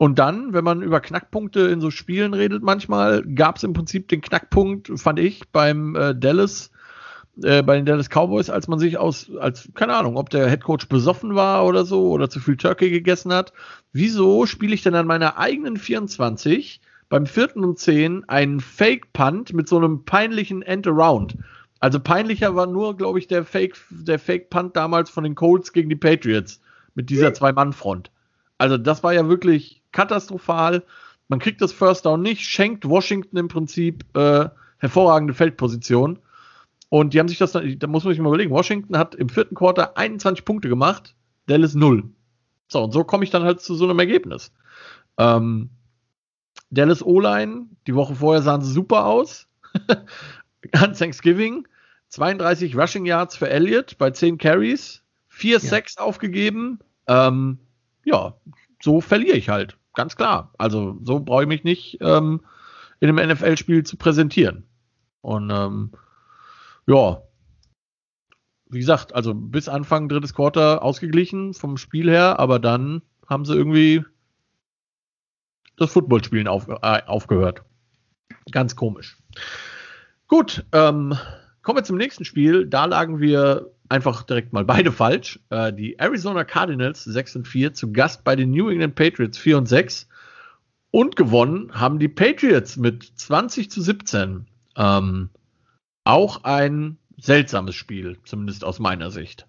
[0.03, 4.09] Und dann, wenn man über Knackpunkte in so Spielen redet, manchmal gab es im Prinzip
[4.09, 6.73] den Knackpunkt, fand ich, beim äh, Dallas,
[7.41, 10.89] äh, bei den Dallas Cowboys, als man sich aus, als, keine Ahnung, ob der Headcoach
[10.89, 13.53] besoffen war oder so oder zu viel Turkey gegessen hat.
[13.93, 19.69] Wieso spiele ich denn an meiner eigenen 24 beim vierten und zehn einen Fake-Punt mit
[19.69, 21.37] so einem peinlichen End-Around.
[21.79, 25.91] Also peinlicher war nur, glaube ich, der Fake, der Fake-Punt damals von den Colts gegen
[25.91, 26.61] die Patriots
[26.97, 28.11] mit dieser Zwei-Mann-Front.
[28.59, 30.85] Also das war ja wirklich katastrophal.
[31.29, 36.19] Man kriegt das First Down nicht, schenkt Washington im Prinzip äh, hervorragende Feldposition.
[36.89, 39.29] Und die haben sich das, dann, da muss man sich mal überlegen, Washington hat im
[39.29, 41.15] vierten Quarter 21 Punkte gemacht,
[41.47, 42.05] Dallas 0.
[42.69, 44.53] So, und so komme ich dann halt zu so einem Ergebnis.
[45.19, 45.71] Ähm,
[46.71, 49.49] Dallas O-Line, die Woche vorher sahen sie super aus.
[50.73, 51.67] An Thanksgiving
[52.13, 55.61] 32 Rushing Yards für Elliott bei 10 Carries, 4 ja.
[55.61, 56.79] Sacks aufgegeben.
[57.07, 57.59] Ähm,
[58.05, 58.35] ja,
[58.83, 60.53] so verliere ich halt, ganz klar.
[60.59, 62.41] Also so brauche ich mich nicht ähm,
[63.01, 64.65] in einem NFL-Spiel zu präsentieren.
[65.21, 65.93] Und ähm,
[66.87, 67.23] ja,
[68.71, 73.55] wie gesagt, also bis Anfang drittes Quarter ausgeglichen vom Spiel her, aber dann haben sie
[73.55, 74.05] irgendwie
[75.77, 77.63] das Footballspielen auf, äh, aufgehört.
[78.51, 79.19] Ganz komisch.
[80.27, 81.17] Gut, ähm,
[81.63, 82.67] kommen wir zum nächsten Spiel.
[82.67, 85.39] Da lagen wir einfach direkt mal beide falsch.
[85.51, 89.59] Äh, die Arizona Cardinals 6 und 4 zu Gast bei den New England Patriots 4
[89.59, 90.09] und 6.
[90.91, 94.47] Und gewonnen haben die Patriots mit 20 zu 17.
[94.77, 95.31] Ähm,
[96.05, 99.47] auch ein seltsames Spiel, zumindest aus meiner Sicht.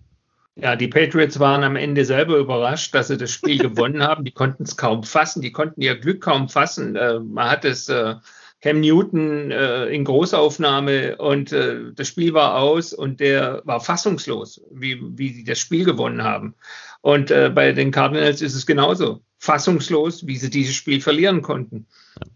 [0.55, 4.23] Ja, die Patriots waren am Ende selber überrascht, dass sie das Spiel gewonnen haben.
[4.23, 6.95] Die konnten es kaum fassen, die konnten ihr Glück kaum fassen.
[6.95, 8.15] Äh, man hat es äh,
[8.63, 14.61] Cam Newton äh, in Großaufnahme und äh, das Spiel war aus und der war fassungslos,
[14.71, 16.55] wie, wie sie das Spiel gewonnen haben.
[17.01, 21.87] Und äh, bei den Cardinals ist es genauso fassungslos, wie sie dieses Spiel verlieren konnten.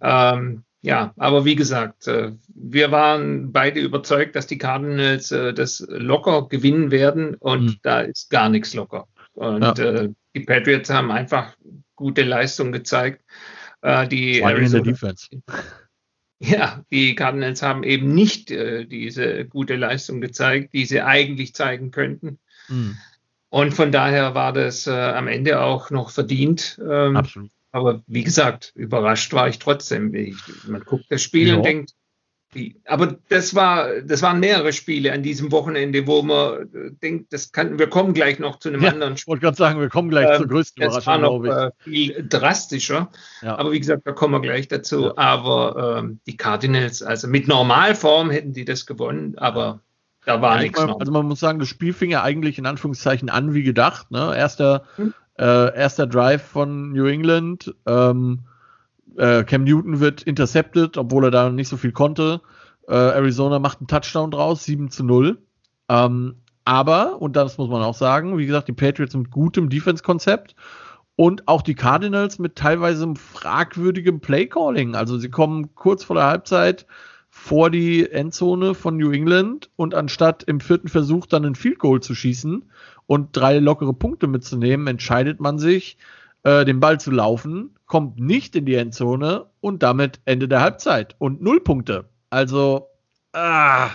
[0.01, 5.85] Ähm, ja, aber wie gesagt, äh, wir waren beide überzeugt, dass die Cardinals äh, das
[5.87, 7.75] locker gewinnen werden und mhm.
[7.83, 9.07] da ist gar nichts locker.
[9.33, 9.73] Und ja.
[9.77, 11.55] äh, die Patriots haben einfach
[11.95, 13.23] gute Leistung gezeigt.
[14.11, 15.27] Die Arizona, Defense.
[16.39, 21.89] Ja, die Cardinals haben eben nicht äh, diese gute Leistung gezeigt, die sie eigentlich zeigen
[21.91, 22.39] könnten.
[22.67, 22.97] Mhm.
[23.49, 26.79] Und von daher war das äh, am Ende auch noch verdient.
[26.87, 27.49] Ähm, Absolut.
[27.71, 30.13] Aber wie gesagt, überrascht war ich trotzdem.
[30.13, 31.55] Ich, man guckt das Spiel ja.
[31.55, 31.93] und denkt,
[32.85, 37.51] aber das war, das waren mehrere Spiele an diesem Wochenende, wo man äh, denkt, das
[37.51, 39.23] kann, wir kommen gleich noch zu einem ja, anderen Spiel.
[39.23, 41.71] Ich wollte gerade sagen, wir kommen gleich ähm, zur größten das Überraschung, war noch äh,
[41.79, 43.09] viel drastischer.
[43.41, 43.57] Ja.
[43.57, 45.05] Aber wie gesagt, da kommen wir gleich dazu.
[45.05, 45.17] Ja.
[45.17, 49.79] Aber ähm, die Cardinals, also mit Normalform hätten die das gewonnen, aber
[50.25, 50.79] da war nichts.
[50.79, 54.11] Man, also man muss sagen, das Spiel fing ja eigentlich in Anführungszeichen an wie gedacht.
[54.11, 54.35] Ne?
[54.35, 57.73] Erster hm äh, erster Drive von New England.
[57.85, 58.39] Ähm,
[59.17, 62.41] äh, Cam Newton wird intercepted, obwohl er da nicht so viel konnte.
[62.87, 65.37] Äh, Arizona macht einen Touchdown draus, 7 zu 0.
[65.89, 70.55] Ähm, aber, und das muss man auch sagen, wie gesagt, die Patriots mit gutem Defense-Konzept
[71.15, 74.95] und auch die Cardinals mit teilweise fragwürdigem Play-Calling.
[74.95, 76.85] Also sie kommen kurz vor der Halbzeit
[77.29, 82.01] vor die Endzone von New England und anstatt im vierten Versuch dann ein Field Goal
[82.01, 82.65] zu schießen
[83.05, 85.97] und drei lockere Punkte mitzunehmen, entscheidet man sich,
[86.43, 91.15] äh, den Ball zu laufen, kommt nicht in die Endzone und damit Ende der Halbzeit
[91.19, 92.09] und null Punkte.
[92.29, 92.87] Also,
[93.33, 93.91] ah.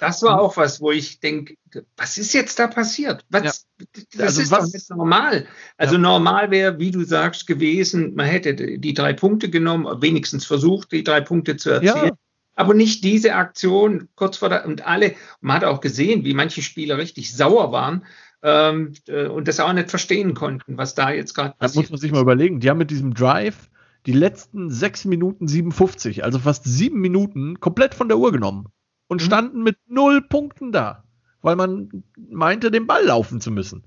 [0.00, 1.56] Das war auch was, wo ich denke,
[1.96, 3.24] was ist jetzt da passiert?
[3.30, 3.86] Was, ja.
[4.12, 5.46] Das also ist was, doch nicht normal.
[5.78, 6.00] Also ja.
[6.00, 11.04] normal wäre, wie du sagst, gewesen, man hätte die drei Punkte genommen, wenigstens versucht, die
[11.04, 12.06] drei Punkte zu erzielen.
[12.06, 12.18] Ja.
[12.56, 16.62] Aber nicht diese Aktion kurz vor der, und alle, man hat auch gesehen, wie manche
[16.62, 18.04] Spieler richtig sauer waren,
[18.42, 21.76] ähm, äh, und das auch nicht verstehen konnten, was da jetzt gerade passiert.
[21.76, 22.60] Da muss man sich mal überlegen.
[22.60, 23.68] Die haben mit diesem Drive
[24.06, 28.66] die letzten 6 Minuten 57, also fast 7 Minuten, komplett von der Uhr genommen
[29.08, 29.26] und mhm.
[29.26, 31.04] standen mit null Punkten da,
[31.42, 33.84] weil man meinte, den Ball laufen zu müssen.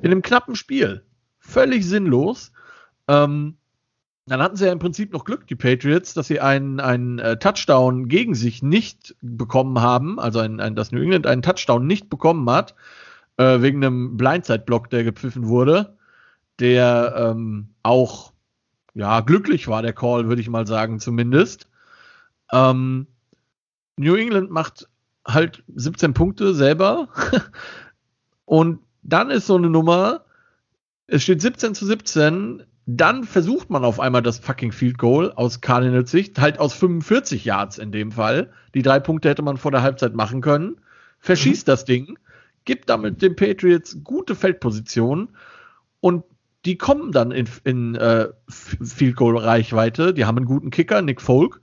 [0.00, 1.04] In einem knappen Spiel.
[1.38, 2.52] Völlig sinnlos.
[3.08, 3.56] Ähm,
[4.26, 7.38] dann hatten sie ja im Prinzip noch Glück, die Patriots, dass sie einen, einen äh,
[7.38, 12.10] Touchdown gegen sich nicht bekommen haben, also ein, ein, dass New England einen Touchdown nicht
[12.10, 12.74] bekommen hat,
[13.36, 15.96] äh, wegen einem Blindside-Block, der gepfiffen wurde,
[16.58, 18.32] der ähm, auch
[18.94, 21.68] ja glücklich war, der Call, würde ich mal sagen, zumindest.
[22.50, 23.06] Ähm,
[23.96, 24.88] New England macht
[25.26, 27.08] halt 17 Punkte selber.
[28.44, 30.24] Und dann ist so eine Nummer,
[31.06, 35.60] es steht 17 zu 17, dann versucht man auf einmal das fucking Field Goal aus
[35.60, 38.52] Cardinals Sicht, halt aus 45 Yards in dem Fall.
[38.74, 40.76] Die drei Punkte hätte man vor der Halbzeit machen können.
[41.18, 41.70] Verschießt mhm.
[41.70, 42.18] das Ding
[42.66, 45.30] gibt damit den Patriots gute Feldpositionen
[46.00, 46.24] und
[46.66, 50.12] die kommen dann in, in äh, Field Goal Reichweite.
[50.12, 51.60] Die haben einen guten Kicker, Nick Folk.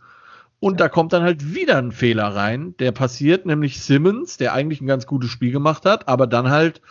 [0.61, 4.79] Und da kommt dann halt wieder ein Fehler rein, der passiert, nämlich Simmons, der eigentlich
[4.79, 6.81] ein ganz gutes Spiel gemacht hat, aber dann halt,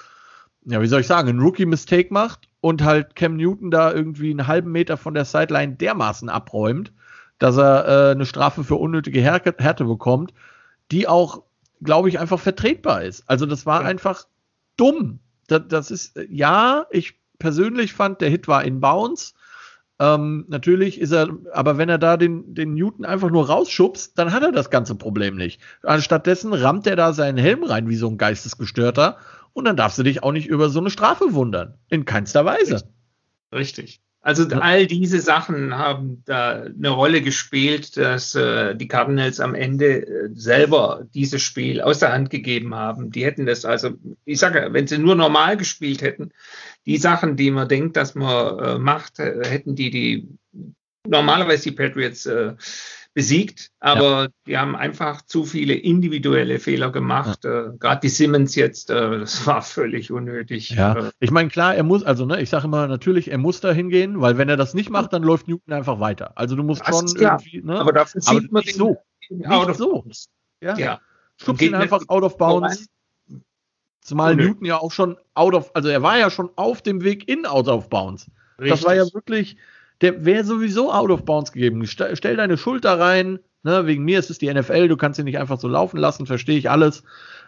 [0.66, 4.46] ja, wie soll ich sagen, ein Rookie-Mistake macht und halt Cam Newton da irgendwie einen
[4.46, 6.92] halben Meter von der Sideline dermaßen abräumt,
[7.38, 10.34] dass er äh, eine Strafe für unnötige Härte bekommt,
[10.90, 11.42] die auch
[11.82, 13.24] glaube ich, einfach vertretbar ist.
[13.26, 13.88] Also das war ja.
[13.88, 14.26] einfach
[14.76, 15.20] dumm.
[15.48, 19.34] Das, das, ist, ja, ich persönlich fand, der Hit war in Bounce.
[19.98, 24.32] Ähm, natürlich ist er, aber wenn er da den, den Newton einfach nur rausschubst, dann
[24.32, 25.60] hat er das ganze Problem nicht.
[25.82, 29.18] Anstattdessen rammt er da seinen Helm rein wie so ein Geistesgestörter
[29.52, 31.74] und dann darfst du dich auch nicht über so eine Strafe wundern.
[31.88, 32.82] In keinster Weise.
[33.52, 34.00] Richtig.
[34.24, 40.06] Also all diese Sachen haben da eine Rolle gespielt, dass äh, die Cardinals am Ende
[40.06, 43.10] äh, selber dieses Spiel aus der Hand gegeben haben.
[43.10, 43.90] Die hätten das also,
[44.24, 46.30] ich sage, wenn sie nur normal gespielt hätten,
[46.86, 50.28] die Sachen, die man denkt, dass man äh, macht, äh, hätten die die
[51.04, 52.52] normalerweise die Patriots äh,
[53.14, 54.28] besiegt, aber ja.
[54.46, 57.44] die haben einfach zu viele individuelle Fehler gemacht.
[57.44, 57.66] Ja.
[57.66, 60.70] Äh, Gerade die Simmons jetzt, äh, das war völlig unnötig.
[60.70, 63.60] Ja, äh, ich meine, klar, er muss, also ne, ich sage immer natürlich, er muss
[63.60, 66.32] da hingehen, weil wenn er das nicht macht, dann läuft Newton einfach weiter.
[66.36, 67.78] Also du musst das schon irgendwie, ne?
[67.78, 68.96] Aber dafür sieht aber man nicht so.
[69.28, 70.04] Nicht so.
[70.60, 70.76] Ja.
[70.78, 71.00] ja.
[71.36, 72.86] Schubst ihn einfach out of bounds.
[74.00, 74.52] Zumal Unnötig.
[74.52, 77.46] Newton ja auch schon out of, also er war ja schon auf dem Weg in
[77.46, 78.30] out of bounds.
[78.58, 78.70] Richtig.
[78.70, 79.56] Das war ja wirklich,
[80.02, 81.86] der wäre sowieso out of bounds gegeben.
[81.86, 85.24] Stell, stell deine Schulter rein, ne, wegen mir ist es die NFL, du kannst ihn
[85.24, 87.04] nicht einfach so laufen lassen, verstehe ich alles.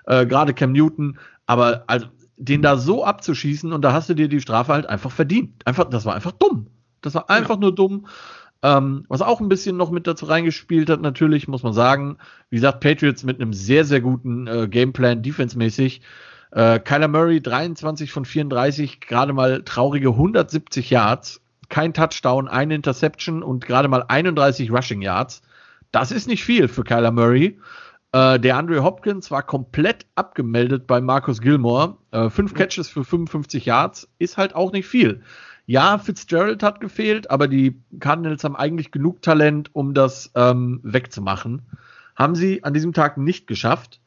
[0.07, 4.29] Äh, Gerade Cam Newton, aber also den da so abzuschießen und da hast du dir
[4.29, 5.67] die Strafe halt einfach verdient.
[5.67, 6.69] Einfach, das war einfach dumm.
[7.01, 7.61] Das war einfach ja.
[7.61, 8.07] nur dumm.
[8.63, 12.17] Ähm, was auch ein bisschen noch mit dazu reingespielt hat, natürlich, muss man sagen,
[12.51, 16.01] wie gesagt, Patriots mit einem sehr, sehr guten äh, Gameplan, defensemäßig.
[16.51, 23.43] Äh, Kyler Murray 23 von 34, gerade mal traurige 170 Yards kein Touchdown, eine Interception
[23.43, 25.43] und gerade mal 31 Rushing Yards.
[25.93, 27.59] Das ist nicht viel für Kyler Murray.
[28.13, 31.97] Äh, der Andre Hopkins war komplett abgemeldet bei Marcus Gilmore.
[32.13, 32.55] Äh, fünf.
[32.55, 35.23] Catches für 55 Yards ist halt auch nicht viel.
[35.67, 41.63] Ja, Fitzgerald hat gefehlt, aber die Cardinals haben eigentlich genug Talent, um das ähm, wegzumachen.
[42.15, 44.01] Haben sie an diesem Tag nicht geschafft.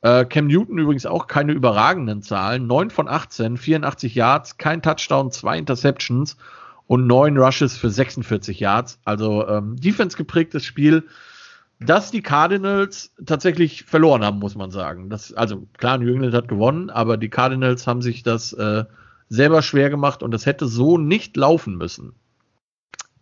[0.00, 2.66] Äh, Cam Newton übrigens auch keine überragenden Zahlen.
[2.66, 6.36] 9 von 18, 84 Yards, kein Touchdown, zwei Interceptions
[6.86, 9.00] und neun Rushes für 46 Yards.
[9.04, 11.04] Also ähm, Defense geprägtes Spiel,
[11.80, 15.10] das die Cardinals tatsächlich verloren haben, muss man sagen.
[15.10, 18.84] Das, also klar, New England hat gewonnen, aber die Cardinals haben sich das äh,
[19.28, 22.14] selber schwer gemacht und das hätte so nicht laufen müssen.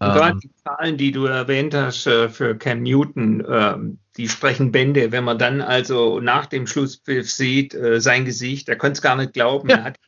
[0.00, 4.28] Und gerade ähm, die Zahlen, die du erwähnt hast äh, für Cam Newton, ähm, die
[4.28, 5.12] sprechen Bände.
[5.12, 9.16] Wenn man dann also nach dem Schlusspfiff sieht, äh, sein Gesicht, er konnte es gar
[9.16, 9.68] nicht glauben.
[9.68, 9.76] Ja.
[9.76, 9.98] Er hat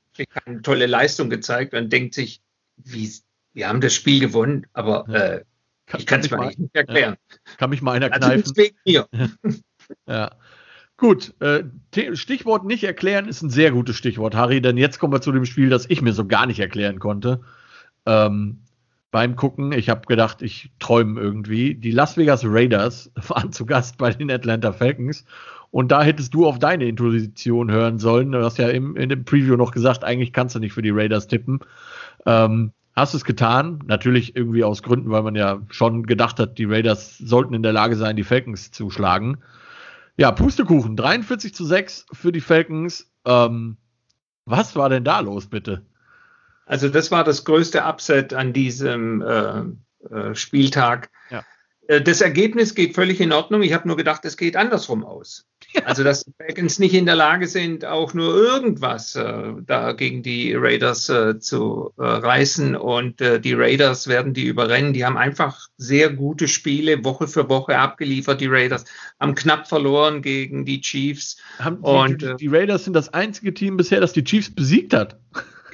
[0.46, 2.42] eine tolle Leistung gezeigt und denkt sich,
[2.76, 3.10] wie,
[3.54, 5.14] wir haben das Spiel gewonnen, aber ja.
[5.14, 5.44] äh,
[5.86, 7.16] kann, ich kann es mir nicht erklären.
[7.30, 7.36] Ja.
[7.58, 8.56] Kann mich mal einer also kneifen.
[8.56, 9.06] Wegen mir.
[10.06, 10.30] ja.
[10.96, 11.64] Gut, äh,
[12.14, 15.44] Stichwort nicht erklären ist ein sehr gutes Stichwort, Harry, denn jetzt kommen wir zu dem
[15.44, 17.40] Spiel, das ich mir so gar nicht erklären konnte.
[18.06, 18.62] Ähm,
[19.12, 19.70] beim Gucken.
[19.70, 21.76] Ich habe gedacht, ich träume irgendwie.
[21.76, 25.24] Die Las Vegas Raiders waren zu Gast bei den Atlanta Falcons.
[25.70, 28.32] Und da hättest du auf deine Intuition hören sollen.
[28.32, 30.90] Du hast ja im, in dem Preview noch gesagt, eigentlich kannst du nicht für die
[30.90, 31.60] Raiders tippen.
[32.26, 33.80] Ähm, hast es getan.
[33.86, 37.72] Natürlich irgendwie aus Gründen, weil man ja schon gedacht hat, die Raiders sollten in der
[37.72, 39.38] Lage sein, die Falcons zu schlagen.
[40.16, 40.96] Ja, Pustekuchen.
[40.96, 43.10] 43 zu 6 für die Falcons.
[43.24, 43.76] Ähm,
[44.44, 45.86] was war denn da los, bitte?
[46.66, 49.62] Also das war das größte Upset an diesem äh,
[50.10, 51.10] äh, Spieltag.
[51.30, 51.44] Ja.
[51.88, 53.62] Äh, das Ergebnis geht völlig in Ordnung.
[53.62, 55.46] Ich habe nur gedacht, es geht andersrum aus.
[55.72, 55.82] Ja.
[55.92, 60.22] Also dass die Falcons nicht in der Lage sind, auch nur irgendwas äh, da gegen
[60.22, 62.76] die Raiders äh, zu äh, reißen.
[62.76, 64.92] Und äh, die Raiders werden die überrennen.
[64.92, 68.40] Die haben einfach sehr gute Spiele Woche für Woche abgeliefert.
[68.40, 68.84] Die Raiders
[69.20, 71.36] haben knapp verloren gegen die Chiefs.
[71.58, 75.18] Haben, und, die, die Raiders sind das einzige Team bisher, das die Chiefs besiegt hat.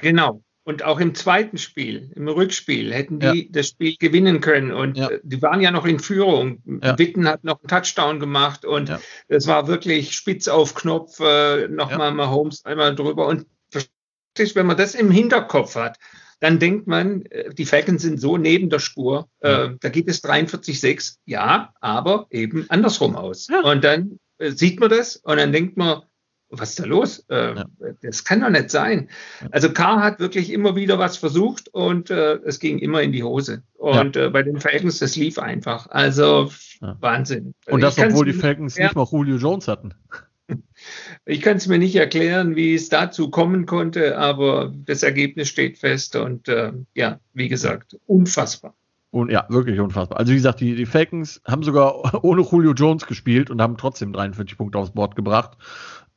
[0.01, 0.43] Genau.
[0.69, 3.47] Und auch im zweiten Spiel, im Rückspiel, hätten die ja.
[3.49, 4.71] das Spiel gewinnen können.
[4.71, 5.09] Und ja.
[5.09, 6.61] Äh, die waren ja noch in Führung.
[6.83, 6.95] Ja.
[6.99, 8.95] Witten hat noch einen Touchdown gemacht und
[9.29, 12.29] es war wirklich spitz auf Knopf, äh, nochmal ja.
[12.29, 13.25] Holmes einmal drüber.
[13.25, 13.47] Und
[14.53, 15.97] wenn man das im Hinterkopf hat,
[16.39, 20.23] dann denkt man, äh, die Falcons sind so neben der Spur, äh, da geht es
[20.23, 23.47] 43-6, ja, aber eben andersrum aus.
[23.63, 26.03] Und dann äh, sieht man das und dann denkt man,
[26.49, 27.25] was ist da los?
[27.29, 27.65] Äh, ja.
[28.01, 29.09] Das kann doch nicht sein.
[29.51, 33.23] Also K hat wirklich immer wieder was versucht und äh, es ging immer in die
[33.23, 33.63] Hose.
[33.77, 34.25] Und ja.
[34.25, 35.87] äh, bei den Falcons, das lief einfach.
[35.89, 36.97] Also ja.
[36.99, 37.53] Wahnsinn.
[37.67, 39.93] Und das, obwohl die Falcons nicht mal Julio Jones hatten.
[41.25, 45.77] Ich kann es mir nicht erklären, wie es dazu kommen konnte, aber das Ergebnis steht
[45.77, 48.73] fest und äh, ja, wie gesagt, unfassbar.
[49.11, 50.19] Und ja, wirklich unfassbar.
[50.19, 54.13] Also wie gesagt, die, die Falcons haben sogar ohne Julio Jones gespielt und haben trotzdem
[54.13, 55.57] 43 Punkte aufs Board gebracht.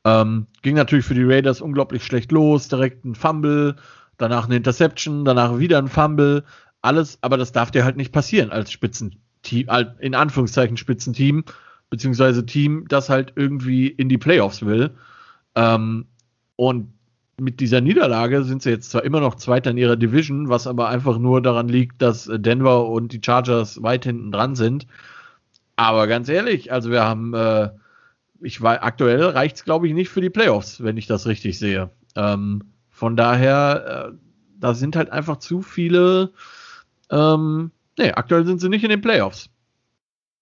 [0.05, 2.67] Ähm, ging natürlich für die Raiders unglaublich schlecht los.
[2.67, 3.75] Direkt ein Fumble,
[4.17, 6.43] danach eine Interception, danach wieder ein Fumble.
[6.81, 11.45] Alles, aber das darf dir halt nicht passieren als Spitzenteam, in Anführungszeichen Spitzenteam,
[11.89, 14.91] beziehungsweise Team, das halt irgendwie in die Playoffs will.
[15.55, 16.07] Ähm,
[16.55, 16.93] und
[17.39, 20.89] mit dieser Niederlage sind sie jetzt zwar immer noch Zweiter in ihrer Division, was aber
[20.89, 24.85] einfach nur daran liegt, dass Denver und die Chargers weit hinten dran sind.
[25.75, 27.69] Aber ganz ehrlich, also wir haben äh,
[28.43, 31.57] ich war aktuell reicht es, glaube ich, nicht für die Playoffs, wenn ich das richtig
[31.57, 31.89] sehe.
[32.15, 34.17] Ähm, von daher, äh,
[34.59, 36.31] da sind halt einfach zu viele.
[37.09, 39.49] Ähm, nee, aktuell sind sie nicht in den Playoffs.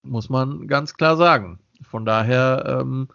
[0.03, 1.59] Muss man ganz klar sagen.
[1.81, 3.07] Von daher, ähm,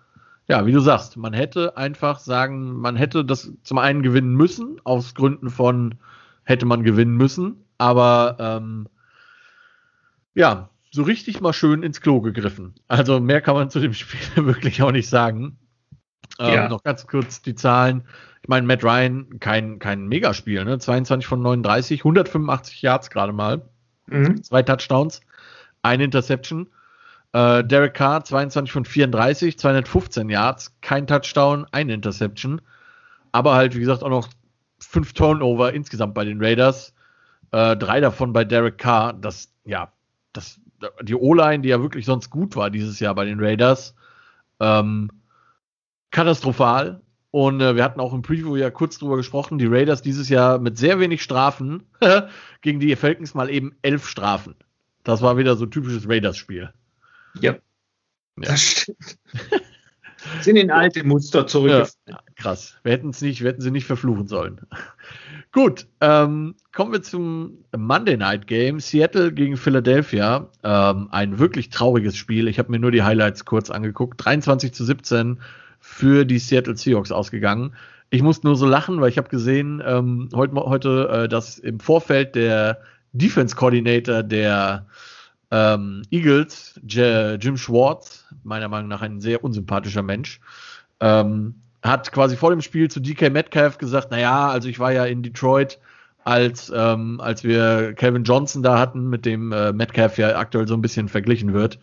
[0.48, 4.80] ja, wie du sagst, man hätte einfach sagen, man hätte das zum einen gewinnen müssen,
[4.84, 5.96] aus Gründen von
[6.44, 8.88] hätte man gewinnen müssen, aber ähm,
[10.34, 12.74] ja, so richtig mal schön ins Klo gegriffen.
[12.88, 15.58] Also mehr kann man zu dem Spiel wirklich auch nicht sagen.
[16.38, 16.68] Ähm, ja.
[16.68, 18.04] Noch ganz kurz die Zahlen.
[18.42, 20.78] Ich meine, Matt Ryan, kein, kein Megaspiel, ne?
[20.78, 23.68] 22 von 39, 185 Yards gerade mal.
[24.06, 24.42] Mhm.
[24.42, 25.20] Zwei Touchdowns,
[25.82, 26.68] eine Interception.
[27.32, 32.62] Äh, Derek Carr, 22 von 34, 215 Yards, kein Touchdown, eine Interception.
[33.32, 34.28] Aber halt, wie gesagt, auch noch
[34.78, 36.94] fünf Turnover insgesamt bei den Raiders.
[37.50, 39.12] Äh, drei davon bei Derek Carr.
[39.12, 39.92] Das, ja,
[40.32, 40.60] das
[41.02, 43.94] die O-Line, die ja wirklich sonst gut war dieses Jahr bei den Raiders,
[44.60, 45.10] ähm,
[46.10, 47.02] katastrophal.
[47.30, 50.58] Und äh, wir hatten auch im Preview ja kurz drüber gesprochen, die Raiders dieses Jahr
[50.58, 51.82] mit sehr wenig Strafen
[52.62, 54.54] gegen die Falcons mal eben elf Strafen.
[55.04, 56.72] Das war wieder so ein typisches Raiders-Spiel.
[57.40, 57.52] Ja.
[57.52, 57.58] ja.
[58.36, 59.18] Das stimmt.
[60.40, 61.90] Sind in alte Muster zurückgefallen.
[62.08, 62.76] Ja, krass.
[62.82, 64.60] Wir hätten es nicht, wir hätten sie nicht verfluchen sollen.
[65.52, 68.80] Gut, ähm, kommen wir zum Monday Night Game.
[68.80, 70.48] Seattle gegen Philadelphia.
[70.62, 72.48] Ähm, ein wirklich trauriges Spiel.
[72.48, 74.22] Ich habe mir nur die Highlights kurz angeguckt.
[74.24, 75.38] 23 zu 17
[75.80, 77.74] für die Seattle Seahawks ausgegangen.
[78.10, 81.80] Ich musste nur so lachen, weil ich habe gesehen, ähm, heute, heute äh, dass im
[81.80, 82.80] Vorfeld der
[83.12, 84.86] Defense Coordinator der
[85.50, 90.40] ähm, Eagles, J Jim Schwartz, meiner Meinung nach ein sehr unsympathischer Mensch,
[91.00, 95.04] ähm, hat quasi vor dem Spiel zu DK Metcalf gesagt, naja, also ich war ja
[95.04, 95.78] in Detroit,
[96.24, 100.74] als, ähm, als wir Kevin Johnson da hatten, mit dem äh, Metcalf ja aktuell so
[100.74, 101.78] ein bisschen verglichen wird.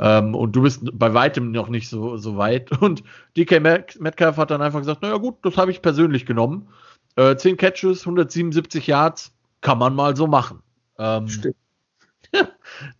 [0.00, 2.72] Ähm, und du bist bei weitem noch nicht so, so weit.
[2.82, 3.04] Und
[3.36, 6.68] DK Metcalf hat dann einfach gesagt, naja gut, das habe ich persönlich genommen.
[7.14, 10.60] Äh, 10 Catches, 177 Yards, kann man mal so machen.
[10.98, 11.54] Ähm, Stimmt.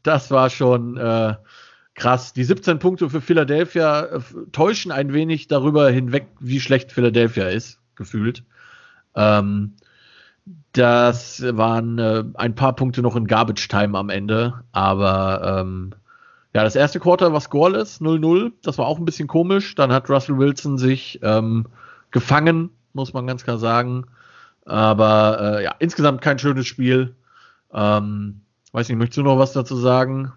[0.02, 1.34] Das war schon äh,
[1.94, 2.32] krass.
[2.32, 4.20] Die 17 Punkte für Philadelphia äh,
[4.52, 8.44] täuschen ein wenig darüber hinweg, wie schlecht Philadelphia ist, gefühlt.
[9.14, 9.74] Ähm,
[10.72, 15.94] das waren äh, ein paar Punkte noch in Garbage Time am Ende, aber ähm,
[16.54, 18.52] ja, das erste Quarter war scoreless, 0-0.
[18.62, 19.74] Das war auch ein bisschen komisch.
[19.74, 21.66] Dann hat Russell Wilson sich ähm,
[22.12, 24.06] gefangen, muss man ganz klar sagen.
[24.64, 27.16] Aber äh, ja, insgesamt kein schönes Spiel.
[27.72, 28.42] Ähm,
[28.74, 30.32] weiß nicht, möchtest du noch was dazu sagen?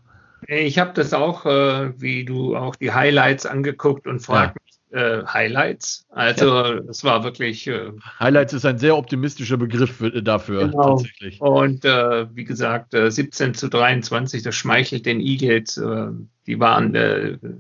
[0.47, 4.61] Ich habe das auch, äh, wie du auch die Highlights angeguckt und frag ja.
[4.63, 6.05] mich, äh, Highlights.
[6.11, 6.73] Also ja.
[6.88, 7.65] es war wirklich.
[7.65, 10.97] Äh, Highlights ist ein sehr optimistischer Begriff für, dafür genau.
[10.97, 11.41] tatsächlich.
[11.41, 15.77] Und äh, wie gesagt, 17 äh, zu 23, das schmeichelt den Eagles.
[15.77, 16.09] Äh,
[16.45, 17.59] die waren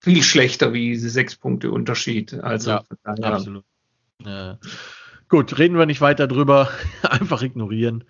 [0.00, 2.34] viel schlechter wie diese sechs Punkte Unterschied.
[2.42, 3.64] Also ja, absolut.
[5.28, 6.68] Gut, reden wir nicht weiter drüber.
[7.02, 8.04] Einfach ignorieren.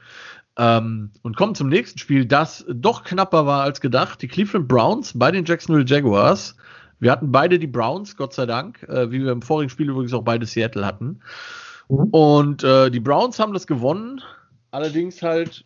[0.57, 4.23] Ähm, und kommen zum nächsten Spiel, das doch knapper war als gedacht.
[4.23, 6.57] Die Cleveland Browns bei den Jacksonville Jaguars.
[7.01, 10.15] Wir hatten beide die Browns, Gott sei Dank, äh, wie wir im vorigen Spiel übrigens
[10.15, 11.21] auch beide Seattle hatten.
[11.89, 12.05] Mhm.
[12.11, 14.21] Und äh, die Browns haben das gewonnen,
[14.71, 15.65] allerdings halt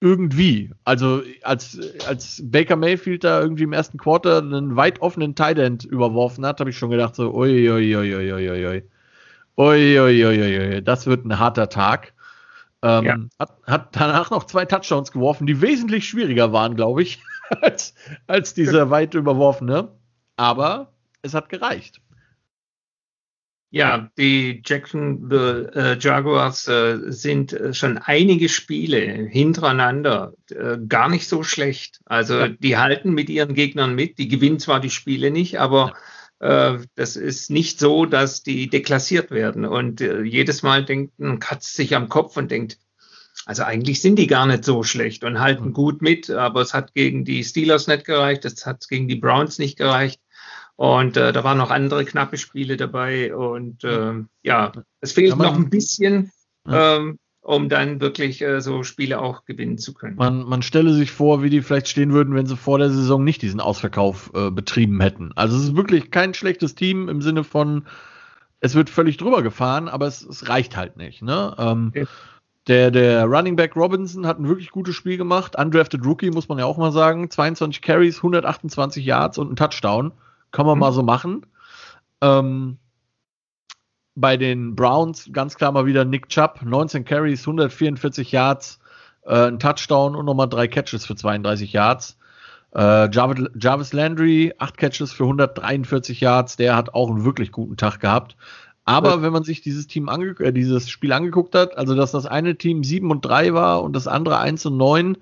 [0.00, 0.70] irgendwie.
[0.84, 5.84] Also als, als Baker Mayfield da irgendwie im ersten Quarter einen weit offenen Tight End
[5.84, 8.82] überworfen hat, habe ich schon gedacht so, ui, ui, ui, ui, ui, ui.
[9.60, 12.12] Ui, ui, ui, ui, das wird ein harter Tag.
[12.82, 13.16] Ähm, ja.
[13.38, 17.20] hat, hat danach noch zwei Touchdowns geworfen, die wesentlich schwieriger waren, glaube ich,
[17.60, 17.94] als,
[18.26, 19.96] als dieser weit überworfene.
[20.36, 22.00] Aber es hat gereicht.
[23.70, 31.28] Ja, die Jacksonville äh, Jaguars äh, sind äh, schon einige Spiele hintereinander äh, gar nicht
[31.28, 32.00] so schlecht.
[32.06, 32.48] Also ja.
[32.48, 35.96] die halten mit ihren Gegnern mit, die gewinnen zwar die Spiele nicht, aber ja
[36.40, 39.64] das ist nicht so, dass die deklassiert werden.
[39.64, 42.78] Und äh, jedes Mal denkt ein Katz sich am Kopf und denkt,
[43.46, 45.72] also eigentlich sind die gar nicht so schlecht und halten hm.
[45.72, 49.58] gut mit, aber es hat gegen die Steelers nicht gereicht, es hat gegen die Browns
[49.58, 50.20] nicht gereicht.
[50.76, 53.34] Und äh, da waren noch andere knappe Spiele dabei.
[53.34, 54.12] Und äh,
[54.42, 56.30] ja, es fehlt noch ein bisschen.
[56.68, 57.18] Ähm,
[57.48, 60.16] um dann wirklich äh, so Spiele auch gewinnen zu können.
[60.16, 63.24] Man, man stelle sich vor, wie die vielleicht stehen würden, wenn sie vor der Saison
[63.24, 65.32] nicht diesen Ausverkauf äh, betrieben hätten.
[65.34, 67.86] Also es ist wirklich kein schlechtes Team im Sinne von,
[68.60, 71.22] es wird völlig drüber gefahren, aber es, es reicht halt nicht.
[71.22, 71.54] Ne?
[71.56, 72.06] Ähm, okay.
[72.66, 75.56] Der, der Running Back Robinson hat ein wirklich gutes Spiel gemacht.
[75.58, 77.30] Undrafted Rookie, muss man ja auch mal sagen.
[77.30, 80.12] 22 Carries, 128 Yards und ein Touchdown.
[80.52, 80.80] Kann man mhm.
[80.80, 81.46] mal so machen.
[82.20, 82.76] Ähm,
[84.20, 88.80] bei den Browns ganz klar mal wieder Nick Chubb, 19 Carries, 144 Yards,
[89.24, 92.18] äh, ein Touchdown und nochmal drei Catches für 32 Yards.
[92.74, 97.76] Äh, Jarvis, Jarvis Landry, 8 Catches für 143 Yards, der hat auch einen wirklich guten
[97.76, 98.36] Tag gehabt.
[98.84, 99.22] Aber ja.
[99.22, 102.82] wenn man sich dieses Team äh, dieses Spiel angeguckt hat, also dass das eine Team
[102.84, 105.18] 7 und 3 war und das andere 1 und 9,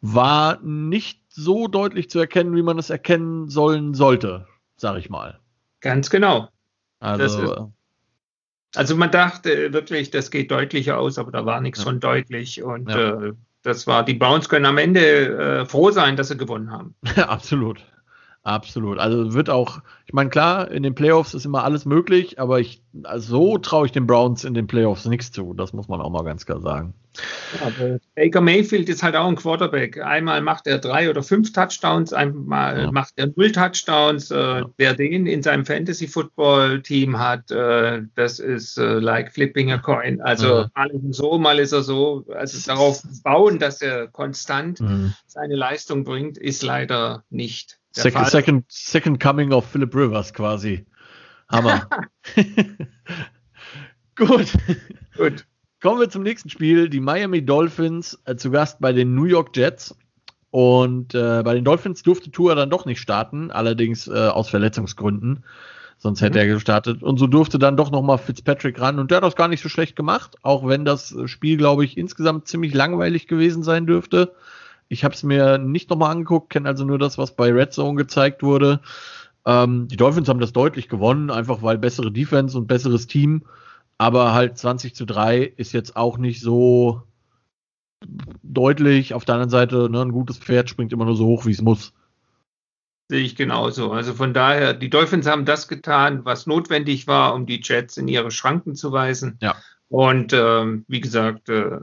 [0.00, 5.38] war nicht so deutlich zu erkennen, wie man es erkennen sollen sollte, sag ich mal.
[5.80, 6.48] Ganz genau.
[7.00, 7.72] Also
[8.74, 11.86] also man dachte wirklich, das geht deutlicher aus, aber da war nichts ja.
[11.86, 12.62] von deutlich.
[12.62, 13.22] Und ja.
[13.22, 16.94] äh, das war, die Browns können am Ende äh, froh sein, dass sie gewonnen haben.
[17.16, 17.84] Ja, absolut.
[18.42, 18.98] Absolut.
[18.98, 22.82] Also wird auch, ich meine, klar, in den Playoffs ist immer alles möglich, aber ich,
[23.02, 25.52] also so traue ich den Browns in den Playoffs nichts zu.
[25.52, 26.94] Das muss man auch mal ganz klar sagen.
[27.60, 30.00] Ja, Baker Mayfield ist halt auch ein Quarterback.
[30.00, 32.92] Einmal macht er drei oder fünf Touchdowns, einmal ja.
[32.92, 34.30] macht er null Touchdowns.
[34.30, 34.70] Äh, ja.
[34.78, 40.20] Wer den in seinem Fantasy-Football-Team hat, äh, das ist äh, like flipping a coin.
[40.22, 42.24] Also mal ist er so, mal ist er so.
[42.34, 45.12] Also darauf bauen, dass er konstant mhm.
[45.26, 50.86] seine Leistung bringt, ist leider nicht Second, second, second Coming of Philip Rivers quasi.
[51.48, 51.88] Hammer.
[54.14, 54.52] Gut.
[55.16, 55.46] Gut.
[55.82, 56.88] Kommen wir zum nächsten Spiel.
[56.88, 59.96] Die Miami Dolphins äh, zu Gast bei den New York Jets.
[60.50, 65.44] Und äh, bei den Dolphins durfte Tour dann doch nicht starten, allerdings äh, aus Verletzungsgründen.
[65.96, 66.48] Sonst hätte mhm.
[66.48, 67.02] er gestartet.
[67.02, 68.98] Und so durfte dann doch nochmal Fitzpatrick ran.
[68.98, 71.96] Und der hat das gar nicht so schlecht gemacht, auch wenn das Spiel, glaube ich,
[71.96, 74.32] insgesamt ziemlich langweilig gewesen sein dürfte.
[74.90, 77.94] Ich habe es mir nicht nochmal angeguckt, kenne also nur das, was bei Red Zone
[77.96, 78.80] gezeigt wurde.
[79.46, 83.44] Ähm, die Dolphins haben das deutlich gewonnen, einfach weil bessere Defense und besseres Team.
[83.98, 87.02] Aber halt 20 zu 3 ist jetzt auch nicht so
[88.42, 89.14] deutlich.
[89.14, 91.62] Auf der anderen Seite, ne, ein gutes Pferd springt immer nur so hoch, wie es
[91.62, 91.92] muss.
[93.08, 93.92] Sehe ich genauso.
[93.92, 98.08] Also von daher, die Dolphins haben das getan, was notwendig war, um die Jets in
[98.08, 99.38] ihre Schranken zu weisen.
[99.40, 99.54] Ja.
[99.88, 101.78] Und ähm, wie gesagt, äh,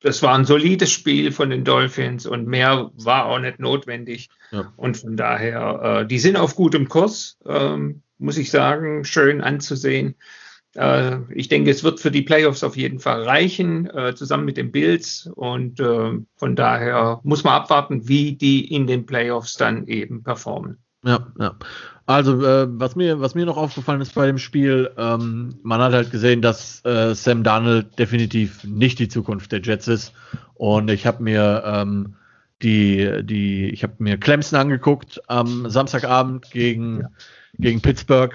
[0.00, 4.28] das war ein solides Spiel von den Dolphins und mehr war auch nicht notwendig.
[4.50, 4.72] Ja.
[4.76, 10.14] Und von daher, äh, die sind auf gutem Kurs, ähm, muss ich sagen, schön anzusehen.
[10.74, 14.56] Äh, ich denke, es wird für die Playoffs auf jeden Fall reichen, äh, zusammen mit
[14.56, 15.28] den Bills.
[15.34, 20.78] Und äh, von daher muss man abwarten, wie die in den Playoffs dann eben performen.
[21.04, 21.56] Ja, ja.
[22.08, 25.92] Also, äh, was, mir, was mir noch aufgefallen ist bei dem Spiel, ähm, man hat
[25.92, 30.14] halt gesehen, dass äh, Sam Darnold definitiv nicht die Zukunft der Jets ist.
[30.54, 32.14] Und ich habe mir ähm,
[32.62, 37.08] die, die, ich habe mir Clemson angeguckt am Samstagabend gegen, ja.
[37.58, 38.34] gegen Pittsburgh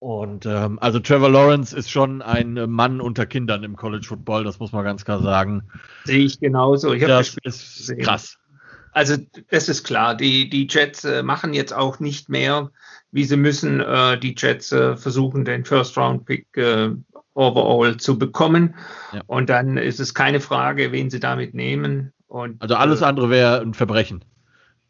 [0.00, 4.58] und ähm, also Trevor Lawrence ist schon ein Mann unter Kindern im College Football, das
[4.58, 5.62] muss man ganz klar sagen.
[6.06, 6.92] Sehe ich genauso.
[6.92, 8.39] Ich das, das ist krass.
[8.92, 9.16] Also
[9.50, 10.14] das ist klar.
[10.14, 12.70] Die, die Jets äh, machen jetzt auch nicht mehr,
[13.12, 13.80] wie sie müssen.
[13.80, 16.90] Äh, die Jets äh, versuchen den First Round Pick äh,
[17.34, 18.74] overall zu bekommen.
[19.12, 19.22] Ja.
[19.26, 22.12] Und dann ist es keine Frage, wen sie damit nehmen.
[22.26, 24.24] Und, also alles äh, andere wäre ein Verbrechen.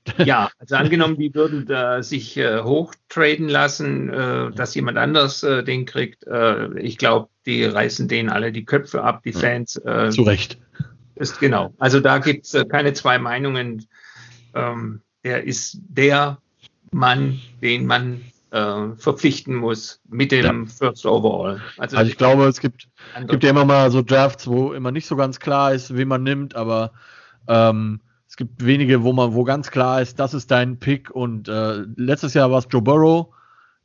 [0.25, 5.63] Ja, also angenommen, die würden da sich äh, hochtraden lassen, äh, dass jemand anders äh,
[5.63, 6.27] den kriegt.
[6.27, 9.77] Äh, ich glaube, die reißen denen alle die Köpfe ab, die Fans.
[9.77, 10.59] Äh, Zu Recht.
[11.21, 11.75] Ist genau.
[11.79, 13.87] Also da gibt es äh, keine zwei Meinungen.
[14.55, 16.39] Ähm, der ist der
[16.93, 20.67] Mann, den man äh, verpflichten muss mit dem ja.
[20.67, 21.61] First Overall.
[21.77, 22.89] Also, also ich glaube, es gibt,
[23.29, 26.23] gibt ja immer mal so Drafts, wo immer nicht so ganz klar ist, wen man
[26.23, 26.93] nimmt, aber
[27.49, 31.11] ähm, es gibt wenige, wo man, wo ganz klar ist, das ist dein Pick.
[31.11, 33.35] Und äh, letztes Jahr war es Joe Burrow.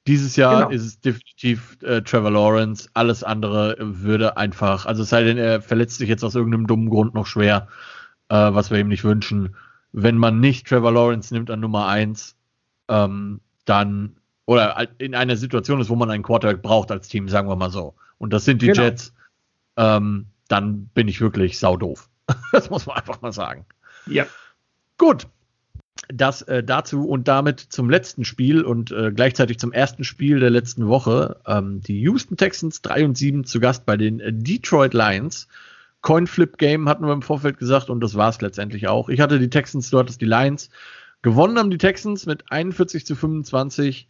[0.07, 0.69] Dieses Jahr genau.
[0.69, 2.87] ist es definitiv äh, Trevor Lawrence.
[2.93, 6.89] Alles andere würde einfach, also es sei denn, er verletzt sich jetzt aus irgendeinem dummen
[6.89, 7.67] Grund noch schwer,
[8.29, 9.55] äh, was wir ihm nicht wünschen.
[9.91, 12.35] Wenn man nicht Trevor Lawrence nimmt an Nummer 1,
[12.87, 17.49] ähm, dann, oder in einer Situation ist, wo man einen Quarterback braucht als Team, sagen
[17.49, 17.95] wir mal so.
[18.19, 18.83] Und das sind die genau.
[18.83, 19.13] Jets,
[19.75, 22.09] ähm, dann bin ich wirklich saudoof.
[22.51, 23.65] das muss man einfach mal sagen.
[24.05, 24.25] Ja.
[24.97, 25.27] Gut.
[26.09, 30.49] Das äh, dazu und damit zum letzten Spiel und äh, gleichzeitig zum ersten Spiel der
[30.49, 31.37] letzten Woche.
[31.47, 35.47] Ähm, die Houston Texans 3 und 7 zu Gast bei den Detroit Lions.
[36.01, 39.09] Coinflip Game hatten wir im Vorfeld gesagt und das war es letztendlich auch.
[39.09, 40.69] Ich hatte die Texans, du hattest die Lions.
[41.23, 44.07] Gewonnen haben die Texans mit 41 zu 25.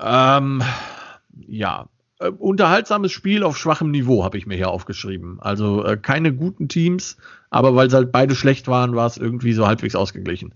[0.00, 0.62] Ähm,
[1.46, 1.88] ja,
[2.18, 5.40] äh, unterhaltsames Spiel auf schwachem Niveau, habe ich mir hier aufgeschrieben.
[5.40, 7.16] Also äh, keine guten Teams,
[7.48, 10.52] aber weil sie halt beide schlecht waren, war es irgendwie so halbwegs ausgeglichen.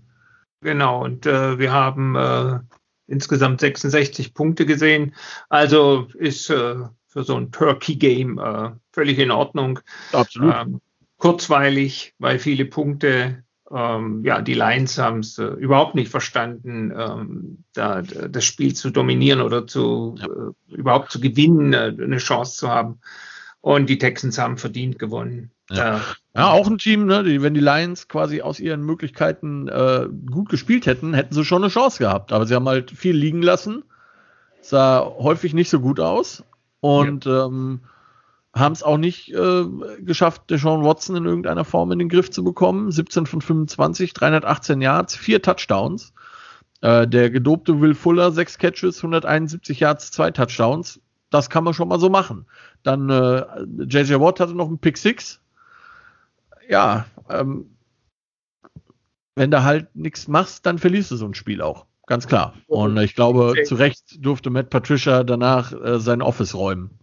[0.63, 2.59] Genau, und äh, wir haben äh,
[3.07, 5.13] insgesamt 66 Punkte gesehen.
[5.49, 6.75] Also ist äh,
[7.07, 9.79] für so ein Turkey-Game äh, völlig in Ordnung.
[10.11, 10.55] Absolut.
[10.55, 10.81] Ähm,
[11.17, 13.43] kurzweilig, weil viele Punkte
[13.73, 18.91] ähm, ja, die Lions haben es äh, überhaupt nicht verstanden, ähm, da, das Spiel zu
[18.91, 20.25] dominieren oder zu ja.
[20.25, 22.99] äh, überhaupt zu gewinnen, äh, eine Chance zu haben.
[23.61, 25.51] Und die Texans haben verdient gewonnen.
[25.71, 26.01] Ja,
[26.35, 30.49] ja auch ein Team, ne, die, wenn die Lions quasi aus ihren Möglichkeiten äh, gut
[30.49, 32.31] gespielt hätten, hätten sie schon eine Chance gehabt.
[32.31, 33.83] Aber sie haben halt viel liegen lassen.
[34.61, 36.43] Sah häufig nicht so gut aus.
[36.79, 37.45] Und ja.
[37.45, 37.81] ähm,
[38.53, 39.65] haben es auch nicht äh,
[39.99, 42.91] geschafft, Deshaun Watson in irgendeiner Form in den Griff zu bekommen.
[42.91, 46.13] 17 von 25, 318 Yards, vier Touchdowns.
[46.81, 51.01] Äh, der gedobte Will Fuller, sechs Catches, 171 Yards, zwei Touchdowns.
[51.29, 52.45] Das kann man schon mal so machen.
[52.83, 53.43] Dann äh,
[53.85, 55.39] JJ Watt hatte noch einen Pick Six.
[56.69, 57.77] Ja, ähm,
[59.35, 61.85] wenn du halt nichts machst, dann verlierst du so ein Spiel auch.
[62.05, 62.53] Ganz klar.
[62.67, 66.99] Und ich glaube, zu Recht durfte Matt Patricia danach äh, sein Office räumen.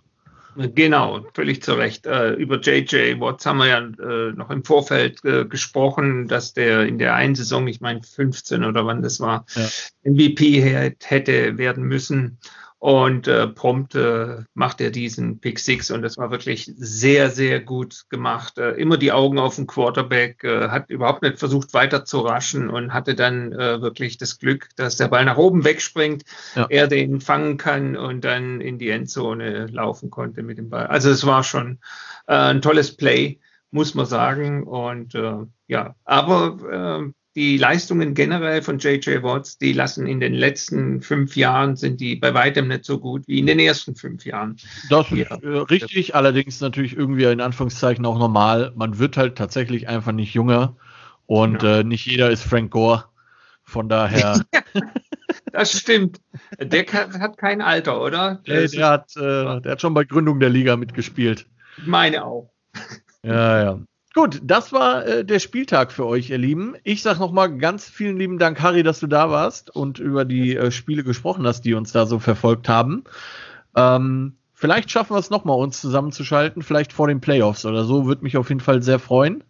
[0.57, 2.07] Genau, völlig zu Recht.
[2.07, 6.87] Äh, über JJ Watts haben wir ja äh, noch im Vorfeld äh, gesprochen, dass der
[6.87, 9.69] in der einen Saison, ich meine 15 oder wann das war, ja.
[10.03, 10.61] MVP
[11.01, 12.39] hätte werden müssen.
[12.81, 17.61] Und äh, prompt äh, macht er diesen Pick Six und das war wirklich sehr, sehr
[17.61, 18.57] gut gemacht.
[18.57, 22.71] Äh, immer die Augen auf den Quarterback, äh, hat überhaupt nicht versucht weiter zu raschen
[22.71, 26.25] und hatte dann äh, wirklich das Glück, dass der Ball nach oben wegspringt,
[26.57, 26.69] ja.
[26.71, 30.87] er den fangen kann und dann in die Endzone laufen konnte mit dem Ball.
[30.87, 31.81] Also es war schon
[32.29, 34.63] äh, ein tolles Play, muss man sagen.
[34.63, 35.13] Und
[35.69, 41.77] ja, aber die Leistungen generell von JJ Watts, die lassen in den letzten fünf Jahren,
[41.77, 44.57] sind die bei weitem nicht so gut wie in den ersten fünf Jahren.
[44.89, 48.73] Das ist äh, richtig, allerdings natürlich irgendwie in Anführungszeichen auch normal.
[48.75, 50.77] Man wird halt tatsächlich einfach nicht jünger
[51.27, 51.81] und ja.
[51.81, 53.05] äh, nicht jeder ist Frank Gore.
[53.63, 54.45] Von daher.
[55.53, 56.21] das stimmt.
[56.59, 58.41] Der hat kein Alter, oder?
[58.47, 61.47] Der, der, hat, äh, der hat schon bei Gründung der Liga mitgespielt.
[61.77, 62.51] Ich meine auch.
[63.23, 63.81] Ja, ja.
[64.13, 66.75] Gut, das war äh, der Spieltag für euch, ihr Lieben.
[66.83, 70.57] Ich sage nochmal ganz vielen lieben Dank, Harry, dass du da warst und über die
[70.57, 73.05] äh, Spiele gesprochen hast, die uns da so verfolgt haben.
[73.77, 78.07] Ähm, vielleicht schaffen wir es nochmal, uns zusammenzuschalten, vielleicht vor den Playoffs oder so.
[78.07, 79.45] Würde mich auf jeden Fall sehr freuen.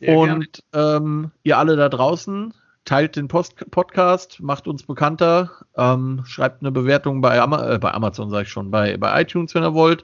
[0.00, 2.54] Sehr und ähm, ihr alle da draußen,
[2.84, 7.94] teilt den Post Podcast, macht uns bekannter, ähm, schreibt eine Bewertung bei, Ama äh, bei
[7.94, 10.02] Amazon, sage ich schon, bei, bei iTunes, wenn ihr wollt.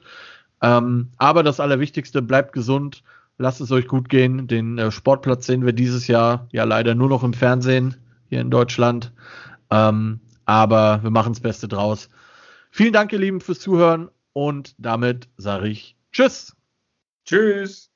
[0.61, 3.03] Ähm, aber das Allerwichtigste, bleibt gesund
[3.37, 4.47] lasst es euch gut gehen.
[4.47, 7.95] Den äh, Sportplatz sehen wir dieses Jahr ja leider nur noch im Fernsehen
[8.29, 9.13] hier in Deutschland.
[9.69, 12.09] Ähm, aber wir machen das Beste draus.
[12.69, 16.55] Vielen Dank, ihr Lieben, fürs Zuhören und damit sage ich Tschüss.
[17.25, 17.94] Tschüss.